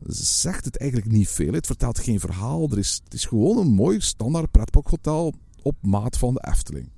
[0.07, 1.53] zegt het eigenlijk niet veel.
[1.53, 2.71] Het vertelt geen verhaal.
[2.71, 6.89] Er is, het is gewoon een mooi standaard pretparkhotel op maat van de Efteling.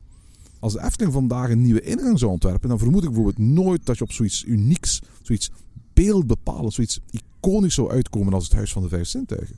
[0.59, 3.99] Als de Efteling vandaag een nieuwe ingang zou ontwerpen, dan vermoed ik bijvoorbeeld nooit dat
[3.99, 5.51] je op zoiets unieks, zoiets
[5.93, 9.57] beeldbepalend, zoiets iconisch zou uitkomen als het Huis van de Vijf Zintuigen.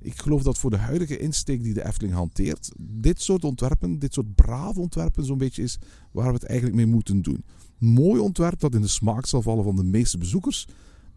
[0.00, 4.14] Ik geloof dat voor de huidige insteek die de Efteling hanteert, dit soort ontwerpen, dit
[4.14, 5.78] soort brave ontwerpen, zo'n beetje is
[6.12, 7.44] waar we het eigenlijk mee moeten doen.
[7.78, 10.66] Mooi ontwerp dat in de smaak zal vallen van de meeste bezoekers,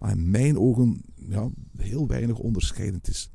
[0.02, 3.30] maar in mijn ogen ja, heel weinig onderscheidend is.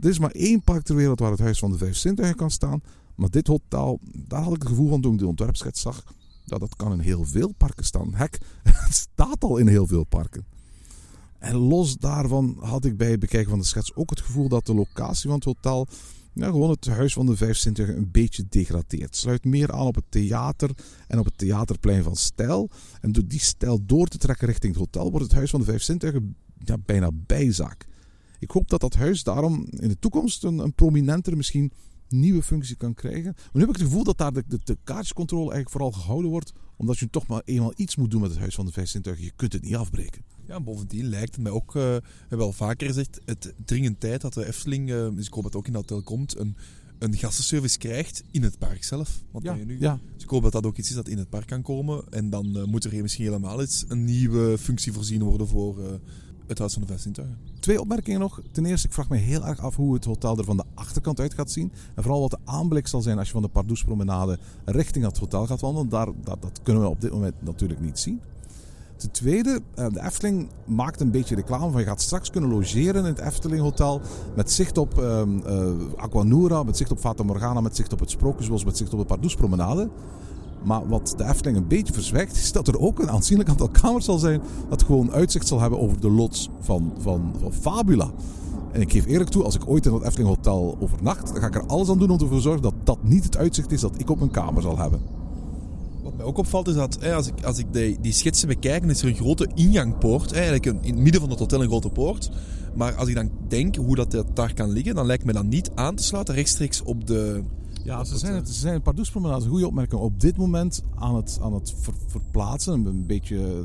[0.00, 2.50] Er is maar één park ter wereld waar het Huis van de Vijf Zintuigen kan
[2.50, 2.82] staan,
[3.14, 6.04] maar dit hotel, daar had ik het gevoel van toen ik de ontwerpschets zag,
[6.44, 8.14] dat dat kan in heel veel parken staan.
[8.14, 10.46] Hek, het staat al in heel veel parken.
[11.38, 14.66] En los daarvan had ik bij het bekijken van de schets ook het gevoel dat
[14.66, 15.86] de locatie van het hotel
[16.34, 19.16] ja, gewoon het Huis van de Vijf Zintuigen een beetje degradeert.
[19.16, 20.70] Sluit meer aan op het theater
[21.06, 22.70] en op het theaterplein van stijl.
[23.00, 25.66] En door die stijl door te trekken richting het hotel wordt het Huis van de
[25.66, 27.86] Vijf Zintuigen ja, bijna bijzaak.
[28.38, 31.72] Ik hoop dat dat huis daarom in de toekomst een, een prominenter, misschien
[32.08, 33.32] nieuwe functie kan krijgen.
[33.34, 36.30] Maar nu heb ik het gevoel dat daar de, de, de kaartjescontrole eigenlijk vooral gehouden
[36.30, 38.88] wordt, omdat je toch maar eenmaal iets moet doen met het Huis van de Vijf
[38.88, 39.24] Zintuigen.
[39.24, 40.24] Je kunt het niet afbreken.
[40.46, 44.20] Ja, bovendien lijkt het mij ook, uh, we hebben al vaker gezegd, het dringend tijd
[44.20, 46.56] dat de Efteling, uh, dus ik hoop dat het ook in dat hotel komt, een,
[46.98, 49.22] een gastenservice krijgt in het park zelf.
[49.30, 50.00] Want Ja, nu, ja.
[50.14, 52.04] Dus ik hoop dat dat ook iets is dat in het park kan komen.
[52.10, 56.00] En dan uh, moet er hier misschien helemaal iets, een nieuwe functie voorzien worden voor
[56.46, 57.38] het Huis van de Vijf Zintuigen.
[57.60, 58.40] Twee opmerkingen nog.
[58.52, 61.20] Ten eerste, ik vraag me heel erg af hoe het hotel er van de achterkant
[61.20, 61.72] uit gaat zien.
[61.94, 65.46] En vooral wat de aanblik zal zijn als je van de Pardoespromenade richting het hotel
[65.46, 65.88] gaat wandelen.
[65.88, 68.20] Daar, dat, dat kunnen we op dit moment natuurlijk niet zien.
[69.02, 73.04] Ten tweede, eh, de Efteling maakt een beetje reclame van je gaat straks kunnen logeren
[73.04, 74.00] in het Efteling Hotel
[74.36, 78.10] met zicht op um, uh, Aquanura, met zicht op Fata Morgana, met zicht op het
[78.10, 79.88] Sprookjesbos, met zicht op de Pardoespromenade.
[80.64, 84.04] Maar wat de Efteling een beetje verzwijgt, is dat er ook een aanzienlijk aantal kamers
[84.04, 88.10] zal zijn dat gewoon uitzicht zal hebben over de lots van, van, van Fabula.
[88.72, 91.46] En ik geef eerlijk toe, als ik ooit in het Efteling Hotel overnacht, dan ga
[91.46, 93.80] ik er alles aan doen om ervoor te zorgen dat dat niet het uitzicht is
[93.80, 95.21] dat ik op mijn kamer zal hebben.
[96.22, 98.90] Mij ook opvalt is dat hè, als ik, als ik die, die schetsen bekijk, dan
[98.90, 100.32] is er een grote ingangpoort.
[100.32, 102.30] Eigenlijk een, in het midden van het hotel een grote poort.
[102.74, 105.44] Maar als ik dan denk hoe dat, dat daar kan liggen, dan lijkt me dat
[105.44, 107.42] niet aan te sluiten rechtstreeks op de...
[107.84, 111.38] Ja, ze zijn, het, ze zijn Pardoespromenade, een goede opmerking, op dit moment aan het,
[111.42, 112.86] aan het ver, verplaatsen.
[112.86, 113.64] Een beetje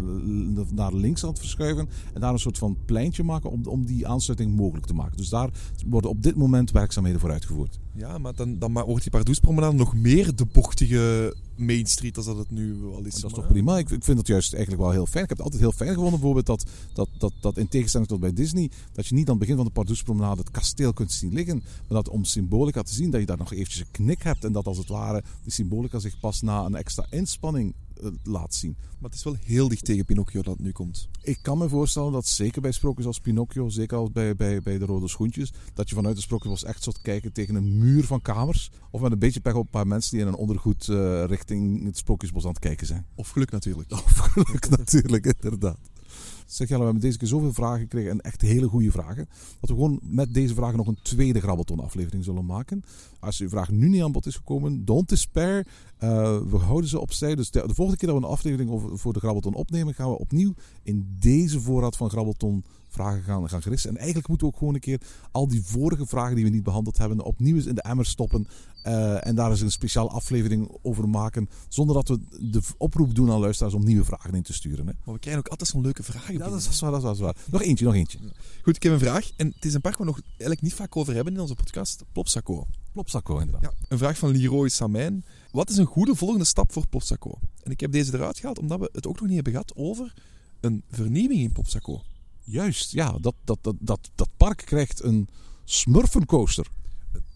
[0.74, 1.89] naar links aan het verschuiven.
[2.14, 5.18] En daar een soort van pleintje maken om, om die aansluiting mogelijk te maken.
[5.18, 5.49] Dus daar
[5.88, 7.80] worden op dit moment werkzaamheden voor uitgevoerd.
[7.98, 12.38] Ja, maar dan, dan wordt die Pardoespromenade nog meer de bochtige Main Street als dat
[12.38, 13.16] het nu al is.
[13.16, 13.78] Dat is toch prima.
[13.78, 15.24] Ik, ik vind dat juist eigenlijk wel heel fijn.
[15.24, 18.20] Ik heb het altijd heel fijn gevonden bijvoorbeeld dat, dat, dat, dat in tegenstelling tot
[18.20, 21.34] bij Disney, dat je niet aan het begin van de Pardoespromenade het kasteel kunt zien
[21.34, 24.43] liggen, maar dat om symbolica te zien, dat je daar nog eventjes een knik hebt
[24.43, 27.74] en dat als het ware die symbolica zich pas na een extra inspanning
[28.24, 28.76] laat zien.
[28.78, 31.10] Maar het is wel heel dicht tegen Pinocchio dat het nu komt.
[31.22, 34.78] Ik kan me voorstellen dat zeker bij sprookjes als Pinocchio, zeker als bij, bij, bij
[34.78, 38.22] de Rode Schoentjes, dat je vanuit de sprookjesbos echt zult kijken tegen een muur van
[38.22, 38.72] kamers.
[38.91, 41.86] Of met een beetje pech op een paar mensen die in een ondergoed uh, richting
[41.86, 43.06] het sprookjesbos aan het kijken zijn.
[43.16, 43.91] Of geluk natuurlijk.
[43.91, 45.78] Of geluk natuurlijk, inderdaad.
[46.48, 49.28] Zeg we hebben deze keer zoveel vragen gekregen en echt hele goede vragen.
[49.60, 52.84] Dat we gewoon met deze vragen nog een tweede Grabbelton aflevering zullen maken.
[53.20, 55.68] Als uw vraag nu niet aan bod is gekomen, don't despair.
[56.04, 57.36] Uh, we houden ze opzij.
[57.36, 60.20] Dus de, de, volgende keer dat we een aflevering voor de Grabbelton opnemen, gaan we
[60.20, 62.64] opnieuw in deze voorraad van Grabbelton
[62.98, 63.89] vragen gaan, gaan gerissen.
[63.89, 66.64] En eigenlijk moeten we ook gewoon een keer al die vorige vragen die we niet
[66.64, 68.48] behandeld hebben, opnieuw eens in de emmer stoppen.
[68.88, 71.50] Uh, en daar eens een speciale aflevering over maken.
[71.68, 72.20] Zonder dat we
[72.52, 74.88] de oproep doen aan luisteraars om nieuwe vragen in te sturen.
[74.88, 74.93] Hè.
[75.04, 76.34] Maar we krijgen ook altijd zo'n leuke vragen.
[76.34, 77.36] Ja, dat is waar, dat is waar.
[77.52, 78.20] Nog eentje, nog eentje.
[78.64, 79.32] Goed, ik heb een vraag.
[79.36, 81.56] En het is een park waar we nog eigenlijk niet vaak over hebben in onze
[81.56, 82.04] podcast.
[82.12, 82.68] Plopsaco.
[82.91, 83.62] Plopsaco, inderdaad.
[83.62, 85.26] Ja, een vraag van Leroy Samijn.
[85.52, 87.39] Wat is een goede volgende stap voor Plopsaco?
[87.64, 90.14] En ik heb deze eruit gehaald omdat we het ook nog niet hebben gehad over
[90.60, 92.02] een vernieuwing in Plopsaco.
[92.50, 93.18] Juist, ja.
[93.22, 95.28] Dat, dat, dat, dat, dat park krijgt een
[95.66, 96.68] smurfencoaster.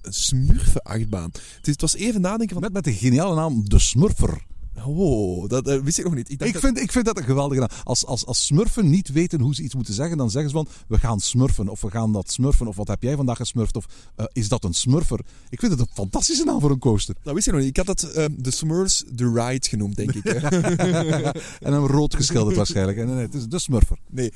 [0.01, 1.31] Een smurfenachtbaan.
[1.55, 2.61] Het, het was even nadenken van...
[2.61, 4.45] Met, met de geniale naam De Smurfer.
[4.85, 6.31] Wow, dat uh, wist ik nog niet.
[6.31, 7.69] Ik, ik, vind, ik vind dat een geweldige naam.
[7.83, 10.67] Als, als, als smurfen niet weten hoe ze iets moeten zeggen, dan zeggen ze van
[10.87, 13.85] we gaan smurfen of we gaan dat smurfen of wat heb jij vandaag gesmurfd of
[14.17, 15.19] uh, is dat een smurfer?
[15.49, 17.15] Ik vind het een fantastische naam voor een coaster.
[17.23, 17.77] Dat wist ik nog niet.
[17.77, 20.25] Ik had het uh, de Smurfs The Ride genoemd, denk ik.
[21.65, 22.97] en een rood geschilderd waarschijnlijk.
[22.97, 23.97] Nee, nee, het is de smurfer.
[24.09, 24.33] Nee,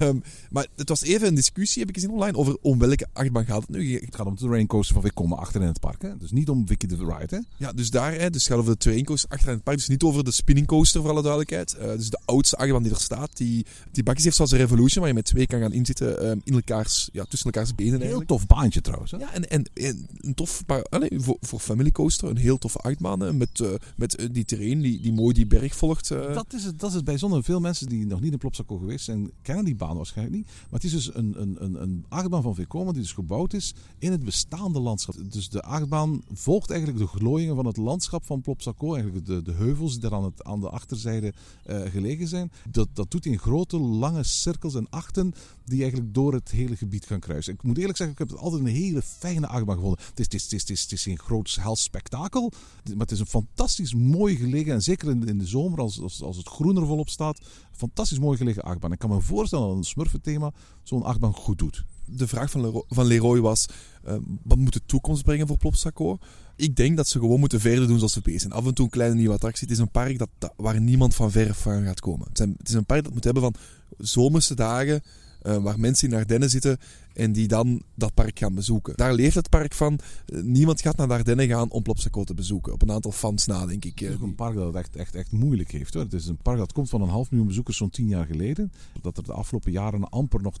[0.00, 3.44] um, maar het was even een discussie, heb ik gezien online, over om welke achtbaan
[3.44, 3.94] gaat het nu?
[3.94, 6.02] Het gaat om de Rain Coaster van Vekoma achter in het park.
[6.02, 6.16] Hè?
[6.16, 7.36] Dus niet om Vicky the Ride.
[7.36, 7.38] Hè?
[7.56, 9.76] Ja, dus daar, hè, dus het gaat over de Terrain Coaster achter in het park.
[9.76, 11.76] Dus niet over de spinning coaster, voor alle duidelijkheid.
[11.78, 13.36] Uh, dus de oudste achtbaan die er staat.
[13.36, 16.40] Die, die bakjes heeft zoals een Revolution, waar je met twee kan gaan inzitten um,
[16.44, 18.28] in elkaars, ja, tussen elkaars benen eigenlijk.
[18.28, 19.10] Heel tof baantje trouwens.
[19.10, 19.18] Hè?
[19.18, 23.36] Ja, en, en, en een tof, allez, voor, voor Family Coaster, een heel toffe achtbaan.
[23.36, 26.08] Met, uh, met uh, die terrein die, die mooi die berg volgt.
[26.08, 27.44] Dat, is het, dat is het bijzonder.
[27.44, 30.46] Veel mensen die nog niet in Plopsaco geweest zijn, kennen die baan waarschijnlijk niet.
[30.46, 33.74] Maar het is dus een, een, een, een achtbaan van Vekoma die dus gebouwd is
[33.98, 35.16] in het bestaande landschap.
[35.30, 38.94] Dus de achtbaan volgt eigenlijk de glooiingen van het landschap van Plopsaco.
[38.94, 41.32] Eigenlijk de, de heuvels die daar aan, aan de achterzijde
[41.64, 42.52] eh, gelegen zijn.
[42.70, 47.06] Dat, dat doet in grote, lange cirkels en achten die eigenlijk door het hele gebied
[47.06, 47.54] gaan kruisen.
[47.54, 50.00] Ik moet eerlijk zeggen, ik heb het altijd een hele fijne achtbaan gevonden.
[50.14, 52.52] Het is, het is, het is, het is, geen groot spektakel,
[52.84, 56.36] maar het is een fantastisch mooi gelegen, en zeker in, de zomer als, als, als
[56.36, 57.40] het groen er volop staat,
[57.72, 58.92] fantastisch mooi gelegen achtbaan.
[58.92, 60.52] Ik kan me voorstellen dat een smurfenthema
[60.82, 61.84] zo'n achtbaan goed doet.
[62.04, 63.66] De vraag van Leroy, van Leroy was,
[64.02, 66.18] eh, wat moet de toekomst brengen voor Plopsaco?
[66.56, 68.52] Ik denk dat ze gewoon moeten verder doen zoals ze bezig zijn.
[68.52, 69.62] Af en toe een kleine nieuwe attractie.
[69.68, 72.26] Het is een park dat, dat- waar niemand van ver van gaat komen.
[72.28, 73.54] Het, zijn, het is een park dat moet hebben van
[73.98, 75.02] zomerse dagen,
[75.42, 76.78] eh, waar mensen in Ardennen zitten
[77.14, 78.96] en die dan dat park gaan bezoeken.
[78.96, 79.98] Daar leeft het park van.
[80.26, 82.72] Eh, niemand gaat naar de Ardennen gaan om Plopsaco te bezoeken.
[82.72, 83.98] Op een aantal fans na, denk ik.
[83.98, 85.94] Het is eh, ook een park dat het echt, echt, echt moeilijk heeft.
[85.94, 86.02] Hoor.
[86.02, 88.72] Het is een park dat komt van een half miljoen bezoekers zo'n tien jaar geleden.
[89.02, 90.54] Dat er de afgelopen jaren amper nog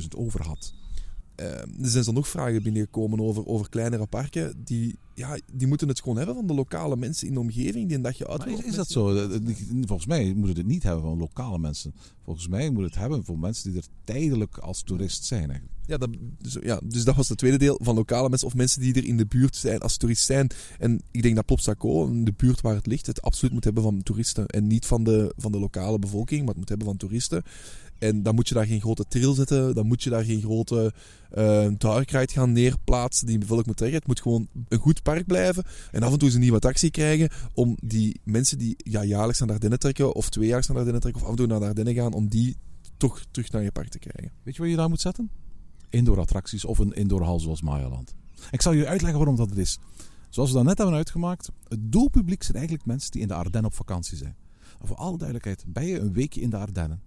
[0.00, 0.72] 200.000 over had.
[1.40, 4.54] Eh, er zijn zo nog vragen binnengekomen over, over kleinere parken.
[4.64, 7.96] Die, ja, die moeten het gewoon hebben van de lokale mensen in de omgeving die
[7.96, 9.14] een dagje uit is, is dat zo?
[9.14, 11.94] Dat- dat- Volgens mij moet het het niet hebben van lokale mensen.
[12.24, 15.50] Volgens mij moet het hebben voor mensen die er tijdelijk als toerist zijn.
[15.50, 15.72] Eigenlijk.
[15.86, 18.80] Ja, dat, dus, ja, dus dat was het tweede deel van lokale mensen of mensen
[18.80, 20.48] die er in de buurt zijn als toerist zijn.
[20.78, 23.82] En ik denk dat Plopsaco, in de buurt waar het ligt, het absoluut moet hebben
[23.82, 24.46] van toeristen.
[24.46, 27.42] En niet van de, van de lokale bevolking, maar het moet hebben van toeristen.
[28.00, 30.92] En dan moet je daar geen grote trail zetten, dan moet je daar geen grote
[31.30, 33.98] ride gaan neerplaatsen die volk moet trekken.
[33.98, 36.90] Het moet gewoon een goed park blijven en af en toe eens een nieuwe attractie
[36.90, 41.00] krijgen om die mensen die ja, jaarlijks naar de Ardennen trekken of tweejaarlijks naar Ardennen
[41.00, 42.56] trekken of af en toe naar de Ardennen gaan, om die
[42.96, 44.32] toch terug naar je park te krijgen.
[44.42, 45.30] Weet je wat je daar moet zetten?
[45.90, 48.14] Indoor attracties of een indoorhal zoals Mayaland.
[48.50, 49.78] Ik zal je uitleggen waarom dat het is.
[50.28, 53.70] Zoals we dat net hebben uitgemaakt, het doelpubliek zijn eigenlijk mensen die in de Ardennen
[53.70, 54.36] op vakantie zijn.
[54.82, 57.00] Voor alle duidelijkheid, ben je een weekje in de Ardennen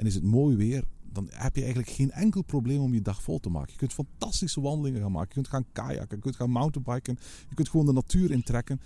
[0.00, 3.22] en is het mooi weer, dan heb je eigenlijk geen enkel probleem om je dag
[3.22, 3.72] vol te maken.
[3.72, 7.54] Je kunt fantastische wandelingen gaan maken, je kunt gaan kajakken, je kunt gaan mountainbiken, je
[7.54, 8.80] kunt gewoon de natuur intrekken.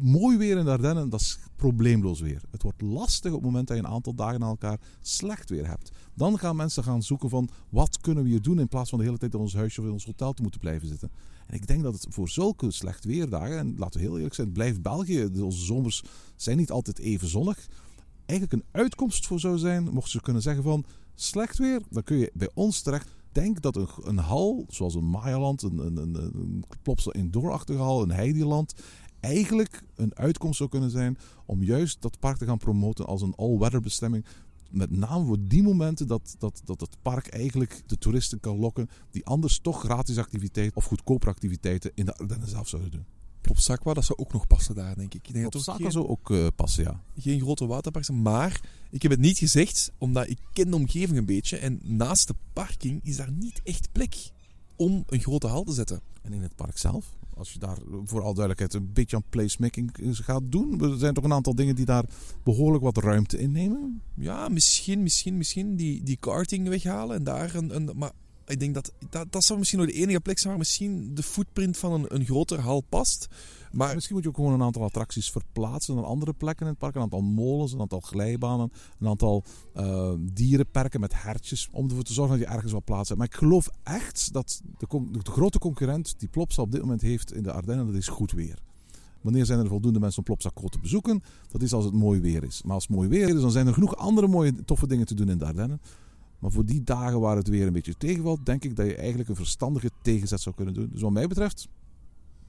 [0.00, 2.42] Mooi weer in de Ardennen, dat is probleemloos weer.
[2.50, 5.66] Het wordt lastig op het moment dat je een aantal dagen na elkaar slecht weer
[5.66, 5.90] hebt.
[6.14, 9.04] Dan gaan mensen gaan zoeken van wat kunnen we hier doen in plaats van de
[9.04, 11.10] hele tijd in ons huisje of in ons hotel te moeten blijven zitten.
[11.46, 14.52] En ik denk dat het voor zulke slecht weerdagen, en laten we heel eerlijk zijn,
[14.52, 16.02] blijft België, onze zomers
[16.36, 17.68] zijn niet altijd even zonnig,
[18.30, 22.16] eigenlijk een uitkomst voor zou zijn, mochten ze kunnen zeggen van slecht weer, dan kun
[22.16, 23.08] je bij ons terecht.
[23.32, 28.74] Denk dat een, een hal, zoals een Mayaland, een, een, een, een hal, een Heideland,
[29.20, 33.34] eigenlijk een uitkomst zou kunnen zijn om juist dat park te gaan promoten als een
[33.34, 34.24] all-weather bestemming.
[34.70, 38.88] Met name voor die momenten dat, dat, dat het park eigenlijk de toeristen kan lokken
[39.10, 43.19] die anders toch gratis activiteiten of goedkopere activiteiten in de Ardennen zelf zouden doen.
[43.40, 45.28] Plopsaqua, dat zou ook nog passen daar, denk ik.
[45.28, 47.02] ik denk geen, zou ook eh, passen, ja.
[47.18, 48.22] geen grote waterpark zijn.
[48.22, 48.60] Maar
[48.90, 51.56] ik heb het niet gezegd, omdat ik ken de omgeving een beetje.
[51.56, 54.14] En naast de parking is daar niet echt plek
[54.76, 56.00] om een grote hal te zetten.
[56.22, 59.90] En in het park zelf, als je daar voor alle duidelijkheid een beetje aan placemaking
[60.12, 62.04] gaat doen, er zijn toch een aantal dingen die daar
[62.42, 64.02] behoorlijk wat ruimte innemen.
[64.14, 67.74] Ja, misschien, misschien, misschien die, die karting weghalen en daar een...
[67.74, 68.12] een maar
[68.50, 68.92] ik denk dat,
[69.30, 72.24] dat zou misschien nog de enige plek zijn waar misschien de footprint van een, een
[72.24, 73.28] grotere hal past.
[73.72, 76.80] Maar Misschien moet je ook gewoon een aantal attracties verplaatsen naar andere plekken in het
[76.80, 76.94] park.
[76.94, 79.44] Een aantal molens, een aantal glijbanen, een aantal
[79.74, 81.68] eh, dierenperken met hertjes.
[81.72, 83.20] Om ervoor te zorgen dat je ergens wat plaats hebt.
[83.20, 87.34] Maar ik geloof echt dat de, de grote concurrent die Plopsa op dit moment heeft
[87.34, 88.58] in de Ardennen, dat is goed weer.
[89.20, 91.22] Wanneer zijn er voldoende mensen om Plopsaco te bezoeken?
[91.48, 92.62] Dat is als het mooi weer is.
[92.62, 95.14] Maar als het mooi weer is, dan zijn er genoeg andere mooie, toffe dingen te
[95.14, 95.80] doen in de Ardennen.
[96.40, 99.28] Maar voor die dagen waar het weer een beetje tegenvalt, denk ik dat je eigenlijk
[99.28, 100.88] een verstandige tegenzet zou kunnen doen.
[100.92, 101.68] Dus wat mij betreft,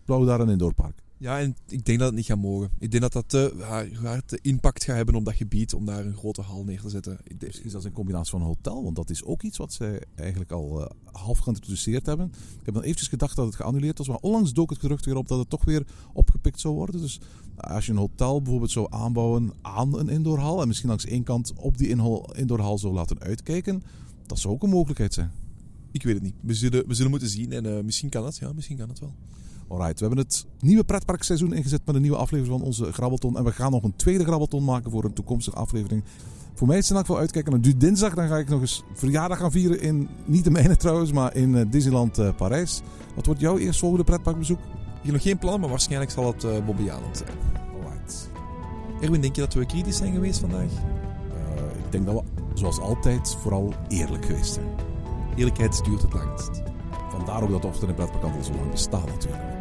[0.06, 1.02] bouw daar een indoorpark.
[1.22, 2.70] Ja, en ik denk dat het niet gaat mogen.
[2.80, 3.54] Ik denk dat dat te
[4.02, 6.90] hard de impact gaat hebben op dat gebied om daar een grote hal neer te
[6.90, 7.20] zetten.
[7.40, 10.52] Misschien zelfs in combinatie van een hotel, want dat is ook iets wat zij eigenlijk
[10.52, 12.26] al eh, half geïntroduceerd hebben.
[12.60, 15.16] Ik heb dan eventjes gedacht dat het geannuleerd was, maar onlangs dook het gerucht weer
[15.16, 17.02] op dat het toch weer opgepikt zou worden.
[17.02, 17.20] Dus
[17.58, 21.54] als je een hotel bijvoorbeeld zou aanbouwen aan een indoorhal en misschien langs één kant
[21.56, 21.98] op die
[22.34, 23.84] indoorhal zou laten uitkijken,
[24.26, 25.32] dat zou ook een mogelijkheid zijn.
[25.92, 26.36] Ik weet het niet.
[26.42, 28.38] We zullen, we zullen moeten zien en eh, misschien kan het.
[28.38, 29.14] Ja, misschien kan het wel.
[29.72, 33.38] Alright, we hebben het nieuwe pretparkseizoen ingezet met een nieuwe aflevering van onze Grabbelton.
[33.38, 36.04] En we gaan nog een tweede Grabbelton maken voor een toekomstige aflevering.
[36.54, 38.14] Voor mij is het in geval uitkijken naar du dinsdag.
[38.14, 41.56] Dan ga ik nog eens verjaardag gaan vieren in, niet de mijne trouwens, maar in
[41.56, 42.82] eh, Disneyland eh, Parijs.
[43.16, 44.60] Wat wordt jouw eerstvolgende pretparkbezoek?
[44.60, 47.30] Ik heb nog geen plan, maar waarschijnlijk zal het uh, Bobby Aland zijn.
[47.74, 48.30] Alright.
[49.02, 50.72] Erwin, denk je dat we kritisch zijn geweest vandaag?
[51.86, 54.68] Ik denk dat we, zoals altijd, vooral eerlijk geweest zijn.
[55.36, 56.62] Eerlijkheid duurt het langst.
[57.10, 59.61] Vandaar ook dat Ochtend in Pretpark al zo lang bestaat natuurlijk.